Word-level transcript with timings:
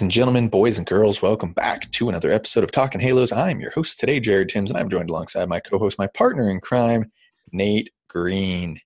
Ladies 0.00 0.06
and 0.06 0.12
gentlemen, 0.12 0.48
boys 0.48 0.78
and 0.78 0.86
girls, 0.86 1.20
welcome 1.20 1.52
back 1.52 1.90
to 1.90 2.08
another 2.08 2.32
episode 2.32 2.64
of 2.64 2.72
Talking 2.72 3.02
Halos. 3.02 3.32
I'm 3.32 3.60
your 3.60 3.70
host 3.72 4.00
today, 4.00 4.18
Jared 4.18 4.48
Timms, 4.48 4.70
and 4.70 4.80
I'm 4.80 4.88
joined 4.88 5.10
alongside 5.10 5.46
my 5.46 5.60
co-host, 5.60 5.98
my 5.98 6.06
partner 6.06 6.50
in 6.50 6.58
crime, 6.58 7.12
Nate 7.52 7.90
Green. 8.08 8.80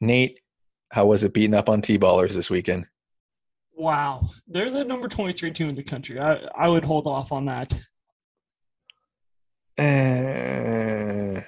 Nate, 0.00 0.38
how 0.92 1.06
was 1.06 1.24
it 1.24 1.34
beating 1.34 1.54
up 1.54 1.68
on 1.68 1.82
T-ballers 1.82 2.34
this 2.34 2.48
weekend? 2.48 2.86
Wow, 3.74 4.30
they're 4.46 4.70
the 4.70 4.84
number 4.84 5.08
23 5.08 5.50
team 5.50 5.68
in 5.68 5.74
the 5.74 5.82
country. 5.82 6.20
I, 6.20 6.40
I 6.56 6.68
would 6.68 6.84
hold 6.84 7.08
off 7.08 7.32
on 7.32 7.46
that. 7.46 7.72
Uh, 9.76 11.40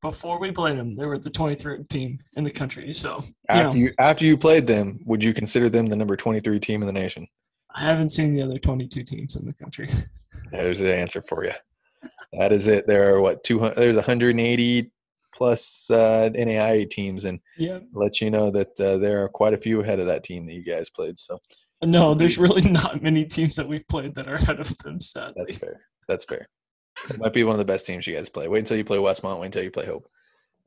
Before 0.00 0.38
we 0.38 0.52
played 0.52 0.78
them, 0.78 0.94
they 0.94 1.08
were 1.08 1.18
the 1.18 1.28
23rd 1.28 1.88
team 1.88 2.20
in 2.36 2.44
the 2.44 2.52
country. 2.52 2.94
So 2.94 3.16
you 3.16 3.32
after 3.48 3.76
know, 3.76 3.84
you 3.84 3.90
after 3.98 4.24
you 4.24 4.38
played 4.38 4.68
them, 4.68 5.00
would 5.06 5.24
you 5.24 5.34
consider 5.34 5.68
them 5.68 5.86
the 5.86 5.96
number 5.96 6.14
23 6.14 6.60
team 6.60 6.82
in 6.82 6.86
the 6.86 6.92
nation? 6.92 7.26
I 7.74 7.82
haven't 7.82 8.10
seen 8.10 8.34
the 8.34 8.42
other 8.42 8.58
22 8.58 9.02
teams 9.02 9.36
in 9.36 9.44
the 9.44 9.52
country. 9.52 9.90
There's 10.52 10.80
the 10.80 10.94
answer 10.94 11.20
for 11.20 11.44
you. 11.44 11.52
That 12.32 12.52
is 12.52 12.68
it. 12.68 12.86
There 12.86 13.14
are 13.14 13.20
what 13.20 13.44
200 13.44 13.76
there's 13.76 13.96
180 13.96 14.90
plus 15.34 15.90
uh, 15.90 16.30
NAIA 16.34 16.88
teams 16.88 17.24
and 17.24 17.40
yeah. 17.56 17.78
let 17.92 18.20
you 18.20 18.30
know 18.30 18.50
that 18.50 18.80
uh, 18.80 18.98
there 18.98 19.22
are 19.22 19.28
quite 19.28 19.54
a 19.54 19.58
few 19.58 19.80
ahead 19.80 20.00
of 20.00 20.06
that 20.06 20.24
team 20.24 20.46
that 20.46 20.54
you 20.54 20.64
guys 20.64 20.90
played. 20.90 21.18
So 21.18 21.38
No, 21.82 22.14
there's 22.14 22.38
really 22.38 22.68
not 22.70 23.02
many 23.02 23.24
teams 23.24 23.56
that 23.56 23.66
we've 23.66 23.86
played 23.88 24.14
that 24.16 24.28
are 24.28 24.34
ahead 24.34 24.60
of 24.60 24.76
them, 24.78 25.00
sadly. 25.00 25.34
that's 25.36 25.56
fair. 25.56 25.80
That's 26.08 26.24
fair. 26.24 26.48
It 27.10 27.18
might 27.18 27.32
be 27.32 27.44
one 27.44 27.54
of 27.54 27.58
the 27.58 27.64
best 27.64 27.86
teams 27.86 28.06
you 28.06 28.14
guys 28.14 28.28
play. 28.28 28.48
Wait 28.48 28.60
until 28.60 28.76
you 28.76 28.84
play 28.84 28.98
Westmont. 28.98 29.40
Wait 29.40 29.46
until 29.46 29.64
you 29.64 29.70
play 29.70 29.86
Hope, 29.86 30.06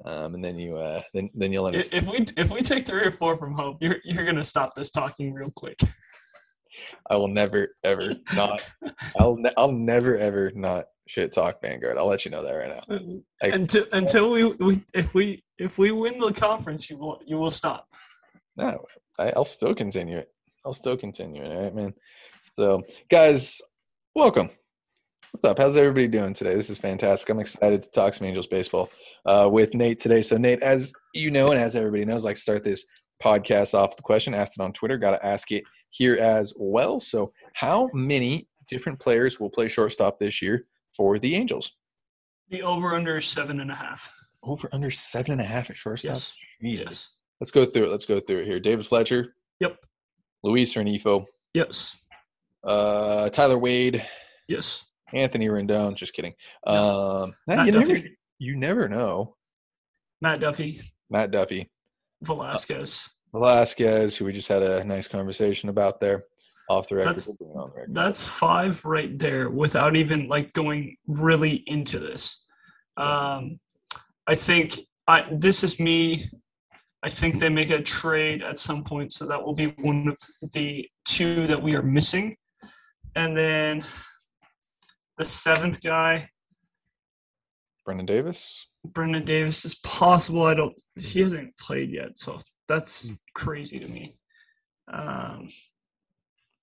um, 0.03 0.35
and 0.35 0.43
then 0.43 0.57
you 0.57 0.75
uh, 0.77 1.01
then 1.13 1.29
then 1.33 1.53
you'll 1.53 1.65
understand. 1.65 2.03
if 2.03 2.09
we 2.09 2.25
if 2.35 2.49
we 2.49 2.61
take 2.61 2.85
three 2.85 3.01
or 3.01 3.11
four 3.11 3.37
from 3.37 3.53
Hope, 3.53 3.77
you're 3.81 3.97
you're 4.03 4.25
gonna 4.25 4.43
stop 4.43 4.75
this 4.75 4.91
talking 4.91 5.33
real 5.33 5.51
quick. 5.55 5.79
I 7.09 7.15
will 7.15 7.27
never 7.27 7.75
ever 7.83 8.15
not. 8.33 8.63
I'll 9.19 9.35
ne- 9.35 9.53
I'll 9.57 9.71
never 9.71 10.17
ever 10.17 10.51
not 10.55 10.85
shit 11.07 11.33
talk 11.33 11.61
Vanguard. 11.61 11.97
I'll 11.97 12.07
let 12.07 12.25
you 12.25 12.31
know 12.31 12.43
that 12.43 12.53
right 12.53 12.69
now. 12.89 12.99
I- 13.41 13.47
until 13.47 13.85
until 13.93 14.31
we, 14.31 14.43
we 14.45 14.83
if 14.93 15.13
we 15.13 15.43
if 15.57 15.77
we 15.77 15.91
win 15.91 16.19
the 16.19 16.33
conference, 16.33 16.89
you 16.89 16.97
will 16.97 17.19
you 17.25 17.37
will 17.37 17.51
stop. 17.51 17.87
No, 18.55 18.85
I, 19.19 19.31
I'll 19.35 19.45
still 19.45 19.75
continue 19.75 20.17
it. 20.17 20.29
I'll 20.65 20.73
still 20.73 20.97
continue 20.97 21.43
it. 21.43 21.51
All 21.51 21.63
right, 21.63 21.75
man. 21.75 21.93
So, 22.41 22.83
guys, 23.09 23.61
welcome. 24.15 24.49
What's 25.31 25.45
up? 25.45 25.59
How's 25.59 25.77
everybody 25.77 26.07
doing 26.07 26.33
today? 26.33 26.55
This 26.55 26.69
is 26.69 26.79
fantastic. 26.79 27.29
I'm 27.29 27.39
excited 27.39 27.83
to 27.83 27.91
talk 27.91 28.13
some 28.13 28.27
Angels 28.27 28.47
baseball 28.47 28.89
uh, 29.25 29.47
with 29.51 29.73
Nate 29.73 29.99
today. 29.99 30.21
So, 30.21 30.37
Nate, 30.37 30.63
as 30.63 30.91
you 31.13 31.29
know, 31.29 31.51
and 31.51 31.61
as 31.61 31.75
everybody 31.75 32.05
knows, 32.05 32.23
I 32.25 32.29
like 32.29 32.35
to 32.35 32.41
start 32.41 32.63
this 32.63 32.85
podcast 33.21 33.73
off 33.73 33.95
the 33.95 34.03
question. 34.03 34.33
Asked 34.33 34.59
it 34.59 34.63
on 34.63 34.73
Twitter. 34.73 34.97
Got 34.97 35.11
to 35.11 35.25
ask 35.25 35.51
it 35.51 35.63
here 35.89 36.15
as 36.15 36.53
well. 36.57 36.99
So, 36.99 37.31
how 37.53 37.89
many 37.93 38.47
different 38.67 38.99
players 38.99 39.39
will 39.39 39.49
play 39.49 39.67
shortstop 39.67 40.19
this 40.19 40.41
year 40.41 40.63
for 40.95 41.19
the 41.19 41.35
Angels? 41.35 41.73
The 42.49 42.61
over 42.63 42.95
under 42.95 43.17
is 43.17 43.25
seven 43.25 43.59
and 43.59 43.71
a 43.71 43.75
half. 43.75 44.13
Over 44.43 44.69
under 44.71 44.91
seven 44.91 45.33
and 45.33 45.41
a 45.41 45.45
half 45.45 45.69
at 45.69 45.77
shortstop. 45.77 46.11
Yes. 46.11 46.35
Jesus. 46.61 46.85
Yes. 46.85 47.09
Let's 47.41 47.51
go 47.51 47.65
through 47.65 47.83
it. 47.85 47.91
Let's 47.91 48.05
go 48.05 48.19
through 48.19 48.39
it 48.39 48.47
here. 48.47 48.59
David 48.59 48.85
Fletcher, 48.85 49.35
Yep. 49.59 49.77
Luis 50.43 50.73
Rengifo, 50.73 51.25
Yes. 51.53 51.95
uh, 52.63 53.29
Tyler 53.29 53.57
Wade, 53.57 54.05
Yes. 54.47 54.85
Anthony 55.13 55.47
Rendon. 55.47 55.95
Just 55.95 56.13
kidding. 56.13 56.33
No. 56.65 57.23
Um, 57.23 57.35
Matt 57.47 57.65
you 57.67 57.71
never, 57.73 57.99
you 58.39 58.55
never 58.55 58.87
know. 58.89 59.35
Matt 60.21 60.39
Duffy. 60.39 60.79
Matt 61.09 61.31
Duffy, 61.31 61.69
Velazquez. 62.21 63.09
Velazquez, 63.33 64.15
who 64.15 64.25
we 64.25 64.31
just 64.33 64.47
had 64.47 64.63
a 64.63 64.83
nice 64.83 65.07
conversation 65.07 65.69
about 65.69 65.99
there, 65.99 66.25
off 66.69 66.87
the 66.89 66.95
record. 66.95 67.09
That's- 67.09 67.27
we'll 67.27 67.35
bring 67.37 67.49
it 67.51 67.57
on 67.57 67.69
the 67.69 67.75
record. 67.75 67.95
That's 67.95 68.27
five 68.27 68.83
right 68.85 69.17
there 69.17 69.49
without 69.49 69.95
even 69.95 70.27
like 70.27 70.53
going 70.53 70.97
really 71.07 71.63
into 71.67 71.99
this. 71.99 72.45
Um, 72.97 73.59
I 74.25 74.35
think 74.35 74.79
I 75.07 75.25
this 75.31 75.63
is 75.63 75.79
me. 75.79 76.29
I 77.03 77.09
think 77.09 77.39
they 77.39 77.49
make 77.49 77.69
a 77.69 77.81
trade 77.81 78.41
at 78.41 78.57
some 78.59 78.83
point, 78.83 79.13
so 79.13 79.25
that 79.27 79.41
will 79.43 79.53
be 79.53 79.67
one 79.67 80.07
of 80.07 80.17
the 80.53 80.89
two 81.05 81.47
that 81.47 81.61
we 81.61 81.75
are 81.75 81.83
missing. 81.83 82.35
And 83.15 83.37
then 83.37 83.85
the 85.17 85.25
seventh 85.25 85.81
guy, 85.83 86.31
Brendan 87.85 88.05
Davis. 88.07 88.66
Brendan 88.93 89.25
Davis, 89.25 89.65
is 89.65 89.75
possible. 89.75 90.43
I 90.43 90.53
don't. 90.53 90.73
He 90.95 91.21
hasn't 91.21 91.57
played 91.57 91.91
yet, 91.91 92.17
so 92.17 92.39
that's 92.67 93.13
crazy 93.33 93.79
to 93.79 93.87
me. 93.87 94.15
Um, 94.91 95.47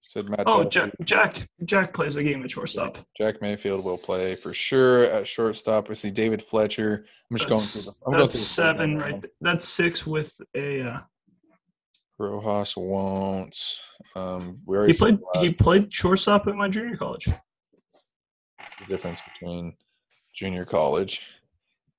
Said 0.02 0.28
Matt. 0.28 0.42
oh, 0.46 0.64
Jack, 0.64 0.92
Jack, 1.02 1.48
Jack 1.64 1.94
plays 1.94 2.16
a 2.16 2.22
game 2.22 2.42
at 2.44 2.50
shortstop. 2.50 2.98
Jack 3.16 3.40
Mayfield 3.40 3.82
will 3.84 3.96
play 3.98 4.36
for 4.36 4.52
sure 4.52 5.04
at 5.04 5.26
shortstop. 5.26 5.88
We 5.88 5.94
see 5.94 6.10
David 6.10 6.43
Fletcher. 6.43 7.06
I'm 7.31 7.37
just 7.37 7.49
going 7.49 7.60
through. 7.60 7.81
That's, 7.82 7.87
The, 7.87 8.06
I'm 8.06 8.12
going 8.12 8.22
that's 8.25 8.34
through 8.34 8.40
seven 8.43 8.99
now. 8.99 9.04
right 9.04 9.22
there. 9.22 9.31
That's 9.40 9.69
six 9.69 10.06
with 10.06 10.38
a. 10.54 10.82
Uh, 10.82 11.00
Rojas 12.19 12.76
won't. 12.76 13.58
Um, 14.14 14.60
we 14.69 14.76
already 14.76 14.93
he 14.93 14.99
played. 14.99 15.19
He 15.34 15.40
last 15.40 15.58
played 15.58 15.93
shortstop 15.93 16.46
at 16.46 16.54
my 16.54 16.69
junior 16.69 16.96
college. 16.96 17.26
the 17.26 18.87
difference 18.87 19.20
between 19.32 19.75
junior 20.32 20.64
college 20.64 21.22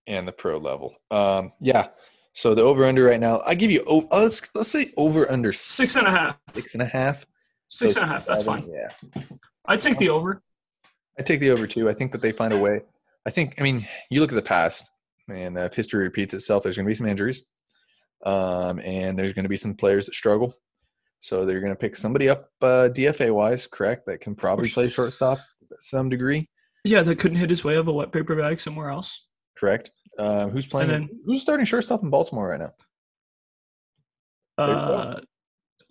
and 0.07 0.27
the 0.27 0.31
pro 0.31 0.57
level. 0.57 0.95
Um, 1.11 1.51
yeah. 1.61 1.89
So 2.33 2.53
the 2.53 2.63
over 2.63 2.85
under 2.85 3.03
right 3.05 3.19
now, 3.19 3.41
I 3.45 3.55
give 3.55 3.71
you. 3.71 3.83
Oh, 3.87 4.07
let's 4.11 4.49
let's 4.53 4.69
say 4.69 4.91
over 4.97 5.31
under 5.31 5.53
Six 5.53 5.95
and 5.95 6.07
a 6.07 6.11
half. 6.11 6.37
six 6.53 6.73
and 6.73 6.81
a 6.81 6.85
half. 6.85 7.25
Six 7.69 7.93
So 7.93 8.01
and 8.01 8.09
a 8.09 8.13
half. 8.13 8.25
That's 8.25 8.43
fine. 8.43 8.63
Yeah. 8.69 8.89
I 9.65 9.77
take 9.77 9.97
the 9.97 10.09
over. 10.09 10.41
I 11.17 11.23
take 11.23 11.39
the 11.39 11.51
over 11.51 11.65
too. 11.65 11.89
I 11.89 11.93
think 11.93 12.11
that 12.11 12.21
they 12.21 12.31
find 12.31 12.53
a 12.53 12.57
way. 12.57 12.81
I 13.25 13.29
think. 13.29 13.55
I 13.57 13.63
mean, 13.63 13.87
you 14.09 14.19
look 14.19 14.31
at 14.31 14.35
the 14.35 14.41
past, 14.41 14.91
and 15.29 15.57
if 15.57 15.73
history 15.73 16.03
repeats 16.03 16.33
itself, 16.33 16.63
there's 16.63 16.75
going 16.75 16.85
to 16.85 16.89
be 16.89 16.95
some 16.95 17.07
injuries, 17.07 17.41
um, 18.25 18.79
and 18.81 19.17
there's 19.17 19.33
going 19.33 19.43
to 19.43 19.49
be 19.49 19.57
some 19.57 19.73
players 19.73 20.05
that 20.05 20.15
struggle. 20.15 20.53
So 21.21 21.45
they're 21.45 21.61
going 21.61 21.71
to 21.71 21.77
pick 21.79 21.95
somebody 21.95 22.29
up 22.29 22.49
uh, 22.61 22.89
DFA 22.93 23.33
wise, 23.33 23.65
correct? 23.65 24.05
That 24.05 24.19
can 24.19 24.35
probably 24.35 24.69
play 24.69 24.89
shortstop 24.89 25.39
some 25.79 26.09
degree. 26.09 26.49
Yeah, 26.83 27.01
that 27.01 27.17
couldn't 27.17 27.37
hit 27.39 27.49
his 27.49 27.63
way 27.63 27.77
of 27.77 27.87
a 27.87 27.93
wet 27.93 28.11
paper 28.11 28.35
bag 28.35 28.59
somewhere 28.61 28.89
else. 28.89 29.24
Correct. 29.57 29.91
Um, 30.17 30.49
who's 30.51 30.65
playing? 30.65 30.89
then- 30.89 31.09
who's 31.25 31.41
starting 31.41 31.65
shortstop 31.65 32.03
in 32.03 32.09
Baltimore 32.09 32.49
right 32.49 32.59
now? 32.59 32.73
There 34.57 34.67
you 34.69 34.73
go. 34.73 34.79
Uh, 34.79 35.21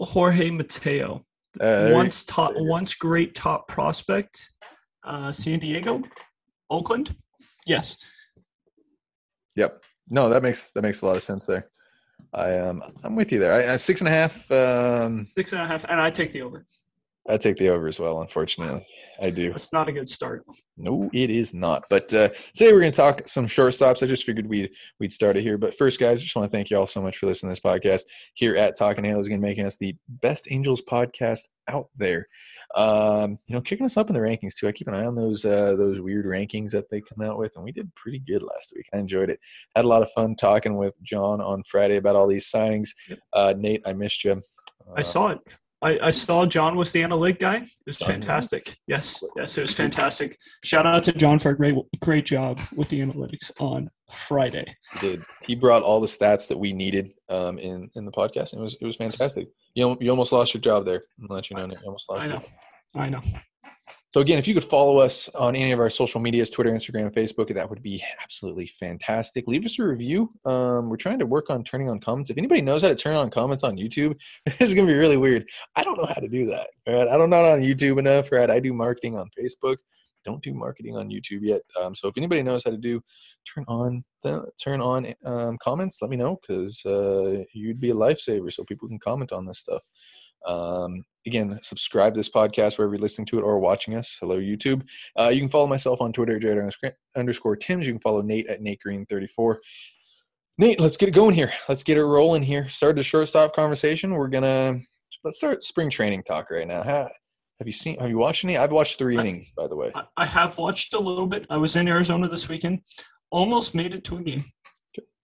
Jorge 0.00 0.50
Mateo, 0.50 1.24
Uh, 1.60 1.90
once 1.92 2.24
top, 2.24 2.52
there 2.52 2.60
you 2.62 2.66
go. 2.66 2.70
once 2.72 2.94
great 2.94 3.34
top 3.34 3.68
prospect. 3.68 4.50
Uh, 5.04 5.30
San 5.32 5.58
Diego, 5.58 6.02
Oakland. 6.70 7.14
Yes, 7.66 7.96
Yep. 9.56 9.84
No, 10.08 10.28
that 10.30 10.42
makes 10.42 10.70
that 10.72 10.82
makes 10.82 11.02
a 11.02 11.06
lot 11.06 11.16
of 11.16 11.22
sense 11.22 11.46
there. 11.46 11.70
I 12.32 12.58
um 12.58 12.82
I'm 13.04 13.14
with 13.14 13.30
you 13.32 13.38
there. 13.38 13.52
I, 13.54 13.74
I 13.74 13.76
six 13.76 14.00
and 14.00 14.08
a 14.08 14.10
half. 14.10 14.50
Um, 14.50 15.28
six 15.32 15.52
and 15.52 15.62
a 15.62 15.66
half, 15.66 15.84
and 15.84 16.00
I 16.00 16.10
take 16.10 16.32
the 16.32 16.42
over. 16.42 16.64
I 17.28 17.38
take 17.38 17.56
the 17.56 17.70
over 17.70 17.86
as 17.86 17.98
well. 17.98 18.20
Unfortunately, 18.20 18.86
I 19.20 19.30
do. 19.30 19.52
It's 19.52 19.72
not 19.72 19.88
a 19.88 19.92
good 19.92 20.10
start. 20.10 20.44
No, 20.76 21.08
it 21.14 21.30
is 21.30 21.54
not. 21.54 21.84
But 21.88 22.12
uh, 22.12 22.28
today 22.54 22.72
we're 22.72 22.80
going 22.80 22.92
to 22.92 22.96
talk 22.96 23.26
some 23.26 23.46
shortstops. 23.46 24.02
I 24.02 24.06
just 24.06 24.24
figured 24.24 24.46
we'd 24.46 24.70
we'd 25.00 25.12
start 25.12 25.36
it 25.36 25.42
here. 25.42 25.56
But 25.56 25.74
first, 25.74 25.98
guys, 25.98 26.20
I 26.20 26.24
just 26.24 26.36
want 26.36 26.50
to 26.50 26.54
thank 26.54 26.68
you 26.70 26.76
all 26.76 26.86
so 26.86 27.00
much 27.00 27.16
for 27.16 27.26
listening 27.26 27.54
to 27.54 27.60
this 27.62 27.72
podcast 27.72 28.02
here 28.34 28.56
at 28.56 28.76
Talking 28.76 29.04
Halos, 29.04 29.26
again 29.26 29.40
making 29.40 29.64
us 29.64 29.78
the 29.78 29.96
best 30.08 30.48
Angels 30.50 30.82
podcast 30.82 31.48
out 31.68 31.88
there. 31.96 32.26
Um, 32.74 33.38
you 33.46 33.54
know, 33.54 33.62
kicking 33.62 33.86
us 33.86 33.96
up 33.96 34.10
in 34.10 34.14
the 34.14 34.20
rankings 34.20 34.54
too. 34.54 34.68
I 34.68 34.72
keep 34.72 34.88
an 34.88 34.94
eye 34.94 35.06
on 35.06 35.14
those 35.14 35.46
uh, 35.46 35.76
those 35.76 36.02
weird 36.02 36.26
rankings 36.26 36.72
that 36.72 36.90
they 36.90 37.00
come 37.00 37.26
out 37.26 37.38
with, 37.38 37.56
and 37.56 37.64
we 37.64 37.72
did 37.72 37.94
pretty 37.94 38.18
good 38.18 38.42
last 38.42 38.74
week. 38.76 38.86
I 38.92 38.98
enjoyed 38.98 39.30
it. 39.30 39.40
Had 39.74 39.86
a 39.86 39.88
lot 39.88 40.02
of 40.02 40.10
fun 40.12 40.34
talking 40.34 40.76
with 40.76 40.94
John 41.02 41.40
on 41.40 41.62
Friday 41.62 41.96
about 41.96 42.16
all 42.16 42.28
these 42.28 42.50
signings. 42.50 42.90
Yep. 43.08 43.18
Uh, 43.32 43.54
Nate, 43.56 43.82
I 43.86 43.94
missed 43.94 44.24
you. 44.24 44.42
I 44.94 45.00
saw 45.00 45.28
it. 45.28 45.38
I, 45.84 45.98
I 46.06 46.10
saw 46.10 46.46
John 46.46 46.76
was 46.76 46.92
the 46.92 47.02
analytic 47.02 47.40
guy. 47.40 47.56
It 47.56 47.68
was 47.86 47.98
fantastic. 47.98 48.76
Yes, 48.86 49.22
yes, 49.36 49.58
it 49.58 49.62
was 49.62 49.74
fantastic. 49.74 50.38
Shout 50.64 50.86
out 50.86 51.04
to 51.04 51.12
John 51.12 51.38
for 51.38 51.50
a 51.50 51.56
great 51.56 51.76
great 52.00 52.24
job 52.24 52.58
with 52.74 52.88
the 52.88 53.00
analytics 53.00 53.50
on 53.60 53.90
Friday. 54.10 54.64
He 54.94 54.98
did. 55.00 55.24
He 55.42 55.54
brought 55.54 55.82
all 55.82 56.00
the 56.00 56.06
stats 56.06 56.48
that 56.48 56.58
we 56.58 56.72
needed 56.72 57.10
um, 57.28 57.58
in 57.58 57.90
in 57.96 58.04
the 58.06 58.12
podcast, 58.12 58.54
it 58.54 58.60
was 58.60 58.76
it 58.80 58.86
was 58.86 58.96
fantastic. 58.96 59.48
You 59.74 59.96
you 60.00 60.10
almost 60.10 60.32
lost 60.32 60.54
your 60.54 60.62
job 60.62 60.86
there. 60.86 61.02
I'm 61.20 61.26
let 61.28 61.50
you 61.50 61.56
know. 61.56 61.66
You 61.66 61.76
almost 61.84 62.08
lost. 62.08 62.22
I 62.22 62.26
your 62.26 62.34
know, 62.34 62.40
job. 62.40 62.50
I 62.94 63.08
know. 63.10 63.20
So 64.14 64.20
again, 64.20 64.38
if 64.38 64.46
you 64.46 64.54
could 64.54 64.62
follow 64.62 64.98
us 64.98 65.28
on 65.30 65.56
any 65.56 65.72
of 65.72 65.80
our 65.80 65.90
social 65.90 66.20
medias, 66.20 66.48
Twitter, 66.48 66.70
Instagram, 66.70 67.12
Facebook, 67.12 67.52
that 67.52 67.68
would 67.68 67.82
be 67.82 68.00
absolutely 68.22 68.68
fantastic. 68.68 69.48
Leave 69.48 69.66
us 69.66 69.76
a 69.80 69.82
review. 69.82 70.30
Um, 70.44 70.88
we're 70.88 70.96
trying 70.96 71.18
to 71.18 71.26
work 71.26 71.50
on 71.50 71.64
turning 71.64 71.90
on 71.90 71.98
comments. 71.98 72.30
If 72.30 72.38
anybody 72.38 72.62
knows 72.62 72.82
how 72.82 72.90
to 72.90 72.94
turn 72.94 73.16
on 73.16 73.28
comments 73.28 73.64
on 73.64 73.74
YouTube, 73.74 74.14
this 74.46 74.60
is 74.60 74.72
gonna 74.72 74.86
be 74.86 74.94
really 74.94 75.16
weird. 75.16 75.48
I 75.74 75.82
don't 75.82 75.98
know 75.98 76.06
how 76.06 76.20
to 76.20 76.28
do 76.28 76.46
that. 76.46 76.68
Right? 76.86 77.08
I 77.08 77.16
don't 77.16 77.28
know 77.28 77.44
on 77.44 77.64
YouTube 77.64 77.98
enough. 77.98 78.30
Right? 78.30 78.48
I 78.48 78.60
do 78.60 78.72
marketing 78.72 79.18
on 79.18 79.30
Facebook. 79.36 79.78
Don't 80.24 80.44
do 80.44 80.54
marketing 80.54 80.96
on 80.96 81.08
YouTube 81.08 81.40
yet. 81.42 81.62
Um, 81.82 81.92
so 81.92 82.06
if 82.06 82.16
anybody 82.16 82.44
knows 82.44 82.62
how 82.62 82.70
to 82.70 82.78
do 82.78 83.02
turn 83.52 83.64
on 83.66 84.04
the 84.22 84.48
turn 84.62 84.80
on 84.80 85.12
um, 85.24 85.58
comments, 85.58 85.98
let 86.00 86.10
me 86.12 86.16
know 86.16 86.38
because 86.40 86.86
uh, 86.86 87.42
you'd 87.52 87.80
be 87.80 87.90
a 87.90 87.94
lifesaver. 87.94 88.52
So 88.52 88.62
people 88.62 88.86
can 88.86 89.00
comment 89.00 89.32
on 89.32 89.44
this 89.44 89.58
stuff. 89.58 89.82
Um, 90.46 91.04
again, 91.26 91.58
subscribe 91.62 92.14
to 92.14 92.18
this 92.18 92.30
podcast 92.30 92.78
wherever 92.78 92.94
you're 92.94 93.00
listening 93.02 93.26
to 93.26 93.38
it 93.38 93.42
or 93.42 93.58
watching 93.58 93.94
us. 93.94 94.16
Hello, 94.20 94.38
YouTube. 94.38 94.82
Uh, 95.18 95.28
you 95.28 95.40
can 95.40 95.48
follow 95.48 95.66
myself 95.66 96.00
on 96.00 96.12
Twitter, 96.12 96.38
Jared 96.38 96.58
underscore- 97.16 97.56
Tims. 97.56 97.86
You 97.86 97.92
can 97.94 98.00
follow 98.00 98.22
Nate 98.22 98.46
at 98.48 98.60
Nate 98.60 98.80
Green 98.80 99.06
34. 99.06 99.60
Nate, 100.58 100.78
let's 100.78 100.96
get 100.96 101.08
it 101.08 101.12
going 101.12 101.34
here. 101.34 101.52
Let's 101.68 101.82
get 101.82 101.98
it 101.98 102.04
rolling 102.04 102.42
here. 102.42 102.68
Start 102.68 102.96
the 102.96 103.02
shortstop 103.02 103.56
conversation. 103.56 104.12
We're 104.12 104.28
gonna 104.28 104.80
let's 105.24 105.38
start 105.38 105.64
spring 105.64 105.90
training 105.90 106.22
talk 106.22 106.50
right 106.50 106.68
now. 106.68 106.82
Have 106.82 107.66
you 107.66 107.72
seen? 107.72 107.98
Have 107.98 108.10
you 108.10 108.18
watched 108.18 108.44
any? 108.44 108.56
I've 108.56 108.70
watched 108.70 108.98
three 108.98 109.16
innings, 109.18 109.50
by 109.56 109.66
the 109.66 109.74
way. 109.76 109.92
I 110.16 110.26
have 110.26 110.56
watched 110.58 110.94
a 110.94 110.98
little 110.98 111.26
bit. 111.26 111.46
I 111.50 111.56
was 111.56 111.74
in 111.76 111.88
Arizona 111.88 112.28
this 112.28 112.48
weekend. 112.48 112.80
Almost 113.30 113.74
made 113.74 113.94
it 113.94 114.04
to 114.04 114.16
a 114.18 114.22
game, 114.22 114.44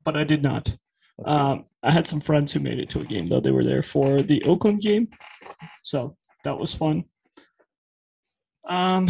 but 0.05 0.17
I 0.17 0.25
did 0.25 0.43
not. 0.43 0.77
Um, 1.25 1.65
I 1.83 1.91
had 1.91 2.07
some 2.07 2.21
friends 2.21 2.53
who 2.53 2.61
made 2.61 2.79
it 2.79 2.89
to 2.91 3.01
a 3.01 3.05
game 3.05 3.27
though. 3.27 3.41
They 3.41 3.51
were 3.51 3.65
there 3.65 3.83
for 3.83 4.23
the 4.23 4.43
Oakland 4.45 4.81
game, 4.81 5.09
so 5.83 6.17
that 6.45 6.59
was 6.59 6.75
fun. 6.75 7.05
Um, 8.67 9.09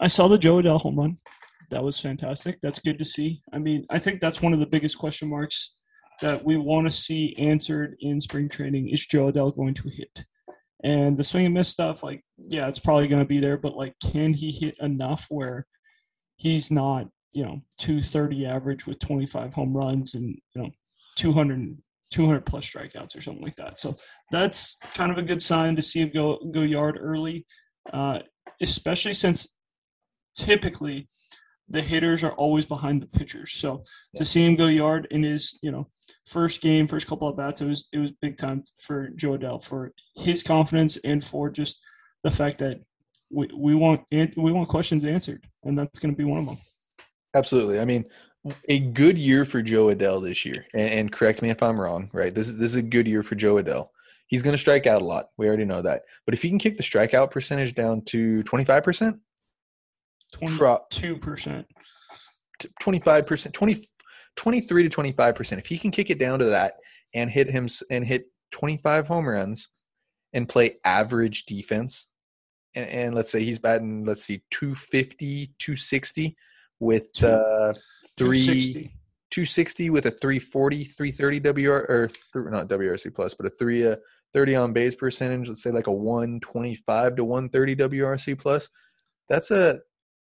I 0.00 0.08
saw 0.08 0.28
the 0.28 0.38
Jo 0.38 0.56
Adell 0.60 0.80
home 0.80 0.98
run. 0.98 1.18
That 1.70 1.82
was 1.82 1.98
fantastic. 1.98 2.58
That's 2.60 2.80
good 2.80 2.98
to 2.98 3.04
see. 3.04 3.40
I 3.52 3.58
mean, 3.58 3.86
I 3.90 3.98
think 3.98 4.20
that's 4.20 4.42
one 4.42 4.52
of 4.52 4.60
the 4.60 4.66
biggest 4.66 4.98
question 4.98 5.30
marks 5.30 5.74
that 6.20 6.44
we 6.44 6.56
want 6.56 6.86
to 6.86 6.90
see 6.90 7.34
answered 7.38 7.96
in 8.00 8.20
spring 8.20 8.48
training. 8.48 8.88
Is 8.90 9.06
Jo 9.06 9.32
Adell 9.32 9.56
going 9.56 9.74
to 9.74 9.88
hit? 9.88 10.24
And 10.84 11.16
the 11.16 11.24
swing 11.24 11.46
and 11.46 11.54
miss 11.54 11.68
stuff, 11.68 12.02
like, 12.02 12.24
yeah, 12.36 12.68
it's 12.68 12.78
probably 12.78 13.08
going 13.08 13.22
to 13.22 13.28
be 13.28 13.38
there, 13.38 13.56
but 13.56 13.76
like, 13.76 13.94
can 14.02 14.34
he 14.34 14.50
hit 14.50 14.74
enough 14.80 15.26
where 15.30 15.66
he's 16.36 16.70
not, 16.70 17.06
you 17.32 17.44
know, 17.44 17.62
230 17.78 18.46
average 18.46 18.86
with 18.86 18.98
25 18.98 19.54
home 19.54 19.76
runs 19.76 20.14
and, 20.14 20.36
you 20.54 20.62
know, 20.62 20.70
200, 21.16 21.78
200 22.10 22.46
plus 22.46 22.70
strikeouts 22.70 23.16
or 23.16 23.20
something 23.20 23.42
like 23.42 23.56
that. 23.56 23.80
So 23.80 23.96
that's 24.30 24.78
kind 24.94 25.10
of 25.10 25.18
a 25.18 25.22
good 25.22 25.42
sign 25.42 25.76
to 25.76 25.82
see 25.82 26.00
him 26.00 26.10
go 26.14 26.38
go 26.52 26.62
yard 26.62 26.98
early, 27.00 27.46
uh, 27.92 28.20
especially 28.60 29.14
since 29.14 29.48
typically 30.34 31.06
the 31.68 31.80
hitters 31.80 32.22
are 32.22 32.32
always 32.32 32.66
behind 32.66 33.00
the 33.00 33.06
pitchers. 33.06 33.52
So 33.52 33.82
to 34.16 34.24
see 34.24 34.44
him 34.44 34.56
go 34.56 34.66
yard 34.66 35.08
in 35.10 35.22
his 35.22 35.58
you 35.62 35.70
know 35.70 35.88
first 36.26 36.60
game, 36.60 36.86
first 36.86 37.06
couple 37.06 37.28
of 37.28 37.36
bats, 37.36 37.60
it 37.60 37.66
was 37.66 37.88
it 37.92 37.98
was 37.98 38.12
big 38.12 38.36
time 38.36 38.62
for 38.78 39.08
Jo 39.10 39.36
Adell 39.36 39.62
for 39.62 39.92
his 40.16 40.42
confidence 40.42 40.98
and 41.04 41.22
for 41.22 41.50
just 41.50 41.80
the 42.24 42.30
fact 42.30 42.58
that 42.58 42.80
we, 43.30 43.48
we 43.56 43.74
want 43.74 44.02
an- 44.12 44.34
we 44.36 44.52
want 44.52 44.68
questions 44.68 45.04
answered, 45.04 45.46
and 45.64 45.76
that's 45.76 45.98
going 45.98 46.12
to 46.14 46.18
be 46.18 46.24
one 46.24 46.40
of 46.40 46.46
them. 46.46 46.58
Absolutely. 47.34 47.80
I 47.80 47.84
mean, 47.84 48.04
a 48.68 48.78
good 48.78 49.18
year 49.18 49.44
for 49.44 49.62
Jo 49.62 49.86
Adell 49.86 50.22
this 50.22 50.44
year. 50.44 50.66
And, 50.74 50.90
and 50.90 51.12
correct 51.12 51.42
me 51.42 51.50
if 51.50 51.62
I'm 51.62 51.80
wrong, 51.80 52.10
right? 52.12 52.34
This 52.34 52.48
is 52.48 52.56
this 52.56 52.70
is 52.70 52.76
a 52.76 52.82
good 52.82 53.06
year 53.06 53.22
for 53.22 53.34
Jo 53.34 53.56
Adell. 53.56 53.88
He's 54.26 54.42
going 54.42 54.54
to 54.54 54.58
strike 54.58 54.86
out 54.86 55.02
a 55.02 55.04
lot. 55.04 55.28
We 55.36 55.46
already 55.46 55.64
know 55.64 55.82
that. 55.82 56.02
But 56.24 56.34
if 56.34 56.42
he 56.42 56.48
can 56.48 56.58
kick 56.58 56.76
the 56.78 56.82
strikeout 56.82 57.30
percentage 57.30 57.74
down 57.74 58.02
to 58.06 58.42
25%, 58.44 59.18
Pro- 60.32 60.78
Twenty-two 60.90 61.16
percent. 61.18 61.66
25%, 62.80 63.52
20, 63.52 63.84
23 64.36 64.88
to 64.88 64.96
25%. 65.02 65.58
If 65.58 65.66
he 65.66 65.78
can 65.78 65.90
kick 65.90 66.10
it 66.10 66.18
down 66.18 66.38
to 66.38 66.46
that 66.46 66.74
and 67.12 67.28
hit 67.28 67.50
him 67.50 67.68
and 67.90 68.06
hit 68.06 68.26
25 68.52 69.08
home 69.08 69.28
runs 69.28 69.68
and 70.32 70.48
play 70.48 70.76
average 70.84 71.44
defense, 71.44 72.08
and, 72.74 72.88
and 72.88 73.14
let's 73.14 73.30
say 73.30 73.44
he's 73.44 73.58
batting, 73.58 74.04
let's 74.04 74.22
see, 74.22 74.42
250, 74.50 75.52
260 75.58 76.36
with 76.82 77.22
uh, 77.22 77.72
three. 78.18 78.44
260. 78.44 78.94
260 79.30 79.88
with 79.88 80.04
a 80.04 80.10
340, 80.10 80.84
330 80.84 81.66
WR 81.66 81.86
or 81.88 82.06
th- 82.06 82.18
not 82.50 82.68
WRC 82.68 83.14
plus, 83.14 83.32
but 83.32 83.46
a 83.46 83.48
three 83.48 83.86
uh, 83.86 83.96
30 84.34 84.56
on 84.56 84.72
base 84.74 84.94
percentage. 84.94 85.48
Let's 85.48 85.62
say 85.62 85.70
like 85.70 85.86
a 85.86 85.92
125 85.92 87.16
to 87.16 87.24
130 87.24 87.76
WRC 87.76 88.38
plus. 88.38 88.68
That's 89.30 89.50
a 89.50 89.80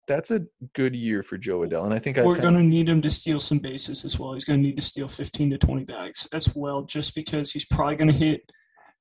that's 0.07 0.31
a 0.31 0.43
good 0.75 0.95
year 0.95 1.25
for 1.25 1.37
Jo 1.37 1.61
Adell, 1.61 1.85
and 1.85 1.95
I 1.95 1.99
think 1.99 2.17
We're 2.19 2.41
going 2.41 2.55
to 2.55 2.63
need 2.63 2.89
him 2.89 3.03
to 3.03 3.11
steal 3.11 3.41
some 3.41 3.59
bases 3.59 4.05
as 4.05 4.19
well. 4.19 4.35
He's 4.35 4.45
going 4.45 4.61
to 4.61 4.69
need 4.69 4.77
to 4.77 4.83
steal 4.83 5.09
15 5.09 5.51
to 5.51 5.59
20 5.59 5.85
bags 5.85 6.29
as 6.33 6.55
well, 6.55 6.83
just 6.83 7.15
because 7.15 7.51
he's 7.51 7.65
probably 7.65 7.97
going 7.97 8.11
to 8.11 8.17
hit 8.17 8.41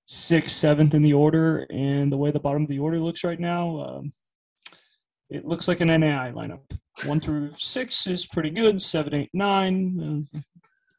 sixth, 0.06 0.52
seventh 0.52 0.94
in 0.94 1.02
the 1.04 1.14
order. 1.14 1.68
And 1.70 2.12
the 2.12 2.18
way 2.18 2.32
the 2.32 2.40
bottom 2.40 2.64
of 2.64 2.70
the 2.70 2.80
order 2.80 3.00
looks 3.00 3.24
right 3.24 3.40
now, 3.40 3.82
um, 3.82 4.14
it 5.32 5.46
looks 5.46 5.68
like 5.68 5.82
an 5.82 5.88
NAI 5.88 6.32
lineup. 6.36 6.60
One 7.06 7.20
through 7.20 7.50
six 7.50 8.06
is 8.06 8.26
pretty 8.26 8.50
good. 8.50 8.82
Seven, 8.82 9.14
eight, 9.16 9.30
nine. 9.34 10.28
Uh, 10.36 10.40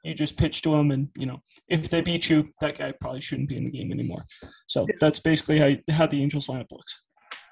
you 0.02 0.14
just 0.14 0.36
pitch 0.36 0.62
to 0.62 0.72
them, 0.72 0.90
and 0.90 1.08
you 1.16 1.26
know 1.26 1.40
if 1.68 1.88
they 1.88 2.00
beat 2.00 2.28
you, 2.28 2.48
that 2.60 2.76
guy 2.76 2.92
probably 2.92 3.20
shouldn't 3.20 3.48
be 3.48 3.56
in 3.56 3.64
the 3.64 3.70
game 3.70 3.92
anymore. 3.92 4.22
So 4.66 4.86
that's 4.98 5.20
basically 5.20 5.58
how 5.58 5.94
how 5.94 6.06
the 6.06 6.20
Angels 6.20 6.48
lineup 6.48 6.72
looks. 6.72 7.02